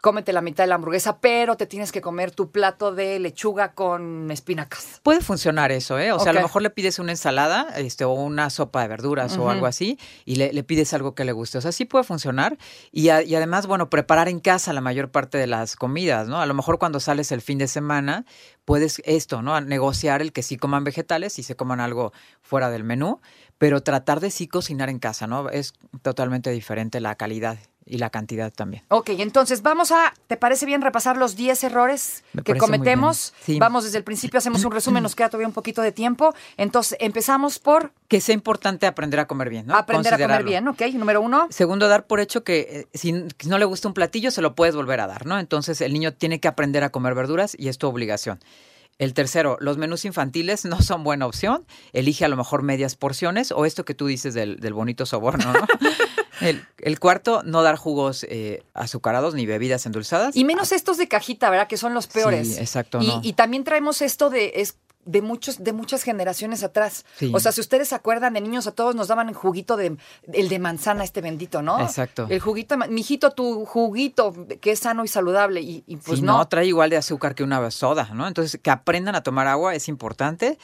cómete 0.00 0.32
la 0.32 0.40
mitad 0.42 0.62
de 0.64 0.68
la 0.68 0.76
hamburguesa, 0.76 1.18
pero 1.20 1.56
te 1.56 1.66
tienes 1.66 1.90
que 1.90 2.00
comer 2.00 2.30
tu 2.30 2.50
plato 2.52 2.94
de 2.94 3.18
lechuga 3.18 3.72
con 3.74 4.30
espinacas. 4.30 5.00
Puede 5.02 5.20
funcionar 5.20 5.72
eso, 5.72 5.98
¿eh? 5.98 6.12
O 6.12 6.20
sea, 6.20 6.30
a 6.30 6.34
lo 6.34 6.42
mejor 6.42 6.62
le 6.62 6.70
pides 6.70 6.98
una 7.00 7.10
ensalada 7.12 7.66
este, 7.76 8.04
o 8.04 8.12
una 8.12 8.48
sopa 8.50 8.82
de 8.82 8.88
verduras 8.88 9.36
o 9.38 9.50
algo 9.50 9.66
así 9.66 9.98
y 10.24 10.36
le, 10.36 10.52
le 10.52 10.62
pides 10.62 10.94
algo 10.94 11.14
que 11.16 11.24
le 11.24 11.32
guste. 11.32 11.58
O 11.58 11.60
sea, 11.60 11.72
sí 11.72 11.84
puede 11.84 12.04
funcionar. 12.04 12.58
Y, 12.92 13.08
a- 13.08 13.22
y 13.22 13.34
además, 13.34 13.66
bueno, 13.66 13.90
preparar 13.90 14.28
en 14.28 14.38
casa 14.40 14.72
la 14.72 14.80
mayor 14.80 15.10
parte 15.10 15.36
de 15.36 15.48
las 15.48 15.74
comidas, 15.74 16.28
¿no? 16.28 16.40
A 16.40 16.46
lo 16.46 16.54
mejor 16.54 16.78
cuando 16.78 17.00
sales 17.00 17.32
el 17.32 17.40
fin 17.42 17.58
de 17.58 17.66
semana, 17.66 18.24
puedes 18.64 19.02
esto, 19.04 19.42
¿no? 19.42 19.56
A 19.56 19.60
negociar 19.60 20.22
el 20.22 20.32
que 20.32 20.42
sí 20.44 20.56
coman 20.58 20.84
vegetales 20.84 21.38
y 21.40 21.42
se 21.42 21.56
coman 21.56 21.80
algo 21.80 22.12
fuera 22.40 22.70
del 22.70 22.84
menú, 22.84 23.20
pero 23.58 23.82
tratar 23.82 24.20
de 24.20 24.30
sí 24.30 24.46
cocinar 24.46 24.90
en 24.90 25.00
casa, 25.00 25.26
¿no? 25.26 25.48
Es 25.50 25.72
totalmente 26.02 26.50
diferente 26.50 27.00
la 27.00 27.16
calidad 27.16 27.58
y 27.88 27.98
la 27.98 28.10
cantidad 28.10 28.52
también. 28.52 28.82
Ok, 28.88 29.10
entonces 29.10 29.62
vamos 29.62 29.92
a, 29.92 30.14
¿te 30.26 30.36
parece 30.36 30.66
bien 30.66 30.82
repasar 30.82 31.16
los 31.16 31.36
10 31.36 31.64
errores 31.64 32.24
Me 32.32 32.42
que 32.42 32.56
cometemos? 32.56 33.34
Sí. 33.44 33.58
Vamos 33.58 33.84
desde 33.84 33.98
el 33.98 34.04
principio, 34.04 34.38
hacemos 34.38 34.64
un 34.64 34.72
resumen, 34.72 35.02
nos 35.02 35.14
queda 35.14 35.28
todavía 35.28 35.48
un 35.48 35.54
poquito 35.54 35.82
de 35.82 35.92
tiempo. 35.92 36.34
Entonces, 36.56 36.96
empezamos 37.00 37.58
por 37.58 37.92
Que 38.08 38.20
sea 38.20 38.34
importante 38.34 38.86
aprender 38.86 39.20
a 39.20 39.26
comer 39.26 39.50
bien, 39.50 39.66
¿no? 39.66 39.76
aprender 39.76 40.14
a 40.14 40.18
comer 40.18 40.44
bien, 40.44 40.68
¿ok? 40.68 40.82
Número 40.94 41.20
uno. 41.20 41.48
Segundo, 41.50 41.88
dar 41.88 42.06
por 42.06 42.20
hecho 42.20 42.44
que 42.44 42.86
eh, 42.92 42.98
si 42.98 43.12
no 43.12 43.58
le 43.58 43.64
gusta 43.64 43.88
un 43.88 43.94
platillo, 43.94 44.30
se 44.30 44.42
lo 44.42 44.54
puedes 44.54 44.74
volver 44.74 45.00
a 45.00 45.06
dar, 45.06 45.26
¿no? 45.26 45.38
Entonces 45.38 45.80
el 45.80 45.92
niño 45.92 46.12
tiene 46.12 46.40
que 46.40 46.48
aprender 46.48 46.84
a 46.84 46.90
comer 46.90 47.14
verduras 47.14 47.56
y 47.58 47.68
es 47.68 47.78
tu 47.78 47.86
obligación. 47.86 48.40
El 48.98 49.14
tercero, 49.14 49.56
los 49.60 49.78
menús 49.78 50.04
infantiles 50.04 50.64
no 50.64 50.82
son 50.82 51.04
buena 51.04 51.26
opción. 51.26 51.64
Elige 51.92 52.24
a 52.24 52.28
lo 52.28 52.36
mejor 52.36 52.62
medias 52.62 52.96
porciones 52.96 53.52
o 53.52 53.64
esto 53.64 53.84
que 53.84 53.94
tú 53.94 54.06
dices 54.06 54.34
del, 54.34 54.58
del 54.58 54.74
bonito 54.74 55.06
soborno, 55.06 55.52
¿no? 55.52 55.66
El, 56.40 56.64
el 56.78 56.98
cuarto, 57.00 57.42
no 57.44 57.62
dar 57.62 57.76
jugos 57.76 58.24
eh, 58.28 58.62
azucarados 58.74 59.34
ni 59.34 59.46
bebidas 59.46 59.86
endulzadas. 59.86 60.36
Y 60.36 60.44
menos 60.44 60.72
estos 60.72 60.96
de 60.96 61.08
cajita, 61.08 61.50
¿verdad? 61.50 61.68
Que 61.68 61.76
son 61.76 61.94
los 61.94 62.06
peores. 62.06 62.54
Sí, 62.54 62.60
exacto, 62.60 62.98
Y, 63.02 63.06
no. 63.08 63.20
y 63.22 63.32
también 63.34 63.64
traemos 63.64 64.02
esto 64.02 64.30
de 64.30 64.52
es 64.56 64.76
de 65.04 65.22
muchos 65.22 65.64
de 65.64 65.72
muchas 65.72 66.02
generaciones 66.02 66.62
atrás. 66.62 67.06
Sí. 67.18 67.30
O 67.34 67.40
sea, 67.40 67.50
si 67.50 67.62
ustedes 67.62 67.88
se 67.88 67.94
acuerdan 67.94 68.34
de 68.34 68.42
niños 68.42 68.66
a 68.66 68.72
todos 68.72 68.94
nos 68.94 69.08
daban 69.08 69.30
el 69.30 69.34
juguito 69.34 69.78
de 69.78 69.96
el 70.34 70.48
de 70.50 70.58
manzana 70.58 71.02
este 71.02 71.22
bendito, 71.22 71.62
¿no? 71.62 71.80
Exacto. 71.80 72.26
El 72.28 72.40
juguito, 72.40 72.76
mijito, 72.76 73.30
tu 73.30 73.64
juguito 73.64 74.34
que 74.60 74.72
es 74.72 74.80
sano 74.80 75.04
y 75.04 75.08
saludable 75.08 75.62
y, 75.62 75.82
y 75.86 75.96
pues 75.96 76.18
Sí, 76.18 76.24
no. 76.24 76.46
trae 76.48 76.66
igual 76.66 76.90
de 76.90 76.98
azúcar 76.98 77.34
que 77.34 77.42
una 77.42 77.70
soda, 77.70 78.10
¿no? 78.12 78.28
Entonces, 78.28 78.60
que 78.62 78.70
aprendan 78.70 79.14
a 79.14 79.22
tomar 79.22 79.46
agua 79.46 79.74
es 79.74 79.88
importante. 79.88 80.58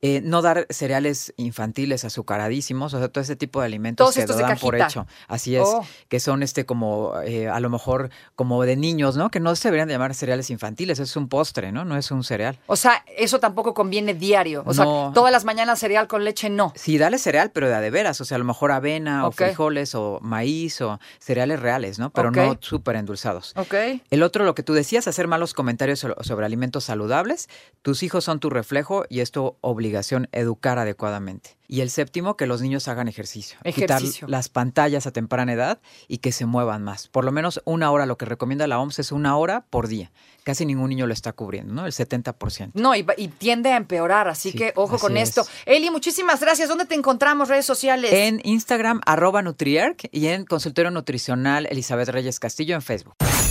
Eh, 0.00 0.20
no 0.22 0.42
dar 0.42 0.66
cereales 0.70 1.32
infantiles 1.36 2.04
azucaradísimos, 2.04 2.94
o 2.94 2.98
sea, 3.00 3.08
todo 3.08 3.20
ese 3.20 3.34
tipo 3.34 3.58
de 3.60 3.66
alimentos 3.66 4.04
Todos 4.04 4.14
que 4.14 4.20
estos 4.20 4.36
lo 4.36 4.42
de 4.42 4.48
dan 4.48 4.58
por 4.58 4.76
hecho. 4.76 5.06
Así 5.26 5.56
es, 5.56 5.62
Oh. 5.66 5.84
que 6.08 6.20
son 6.20 6.44
este 6.44 6.64
como, 6.66 7.14
eh, 7.24 7.48
a 7.48 7.58
lo 7.58 7.68
mejor, 7.68 8.10
como 8.36 8.62
de 8.62 8.76
niños, 8.76 9.16
¿no? 9.16 9.28
Que 9.30 9.40
no 9.40 9.56
se 9.56 9.66
deberían 9.68 9.88
de 9.88 9.94
llamar 9.94 10.14
cereales 10.14 10.50
infantiles, 10.50 11.00
es 11.00 11.16
un 11.16 11.28
postre, 11.28 11.72
¿no? 11.72 11.84
No 11.84 11.96
es 11.96 12.12
un 12.12 12.22
cereal. 12.22 12.58
O 12.68 12.76
sea, 12.76 13.04
eso 13.16 13.40
tampoco 13.40 13.74
conviene 13.74 14.14
diario. 14.14 14.62
O 14.66 14.72
sea, 14.74 14.84
todas 14.84 15.32
las 15.32 15.44
mañanas 15.44 15.80
cereal 15.80 16.06
con 16.06 16.22
leche 16.24 16.48
no. 16.48 16.72
Sí, 16.76 16.96
dale 16.96 17.18
cereal, 17.18 17.50
pero 17.52 17.68
de 17.68 17.74
a 17.74 17.80
de 17.80 17.90
veras, 17.90 18.20
o 18.20 18.24
sea, 18.24 18.36
a 18.36 18.38
lo 18.38 18.44
mejor 18.44 18.70
avena 18.70 19.26
o 19.26 19.32
frijoles 19.32 19.96
o 19.96 20.20
maíz 20.22 20.80
o 20.80 21.00
cereales 21.18 21.58
reales, 21.58 21.98
¿no? 21.98 22.10
Pero 22.10 22.30
no 22.30 22.56
súper 22.60 22.94
endulzados. 22.96 23.52
¿Ok? 23.56 23.74
El 24.10 24.22
otro, 24.22 24.44
lo 24.44 24.54
que 24.54 24.62
tú 24.62 24.74
decías, 24.74 25.08
hacer 25.08 25.26
malos 25.26 25.54
comentarios 25.54 25.98
so- 25.98 26.14
sobre 26.20 26.46
alimentos 26.46 26.84
saludables. 26.84 27.48
Tus 27.82 28.04
hijos 28.04 28.22
son 28.24 28.38
tu 28.38 28.48
reflejo 28.48 29.04
y 29.08 29.20
es 29.20 29.32
tu 29.32 29.56
obligación 29.88 30.28
educar 30.32 30.78
adecuadamente. 30.78 31.56
Y 31.70 31.82
el 31.82 31.90
séptimo, 31.90 32.36
que 32.36 32.46
los 32.46 32.62
niños 32.62 32.88
hagan 32.88 33.08
ejercicio. 33.08 33.58
Ejercicio. 33.62 34.26
Quitar 34.26 34.30
las 34.30 34.48
pantallas 34.48 35.06
a 35.06 35.12
temprana 35.12 35.52
edad 35.52 35.80
y 36.06 36.18
que 36.18 36.32
se 36.32 36.46
muevan 36.46 36.82
más. 36.82 37.08
Por 37.08 37.24
lo 37.24 37.32
menos 37.32 37.60
una 37.64 37.90
hora, 37.90 38.06
lo 38.06 38.16
que 38.16 38.24
recomienda 38.24 38.66
la 38.66 38.78
OMS 38.78 38.98
es 38.98 39.12
una 39.12 39.36
hora 39.36 39.64
por 39.68 39.86
día. 39.88 40.10
Casi 40.44 40.64
ningún 40.64 40.88
niño 40.88 41.06
lo 41.06 41.12
está 41.12 41.32
cubriendo, 41.32 41.74
¿no? 41.74 41.84
El 41.84 41.92
70%. 41.92 42.70
No, 42.72 42.94
y, 42.94 43.04
tiende 43.36 43.72
a 43.72 43.76
empeorar, 43.76 44.28
así 44.28 44.52
Sí, 44.52 44.56
que 44.58 44.72
ojo 44.76 44.94
así 44.94 45.02
con 45.02 45.16
es. 45.18 45.28
esto. 45.28 45.46
Eli, 45.66 45.90
muchísimas 45.90 46.40
gracias. 46.40 46.70
¿Dónde 46.70 46.86
te 46.86 46.94
encontramos? 46.94 47.48
Redes 47.48 47.66
sociales. 47.66 48.12
En 48.12 48.40
Instagram, 48.44 49.02
arroba 49.04 49.42
Nutriarc 49.42 50.08
y 50.10 50.28
en 50.28 50.46
Consultorio 50.46 50.90
Nutricional 50.90 51.66
Elizabeth 51.70 52.08
Reyes 52.08 52.40
Castillo 52.40 52.76
en 52.76 52.82
Facebook. 52.82 53.14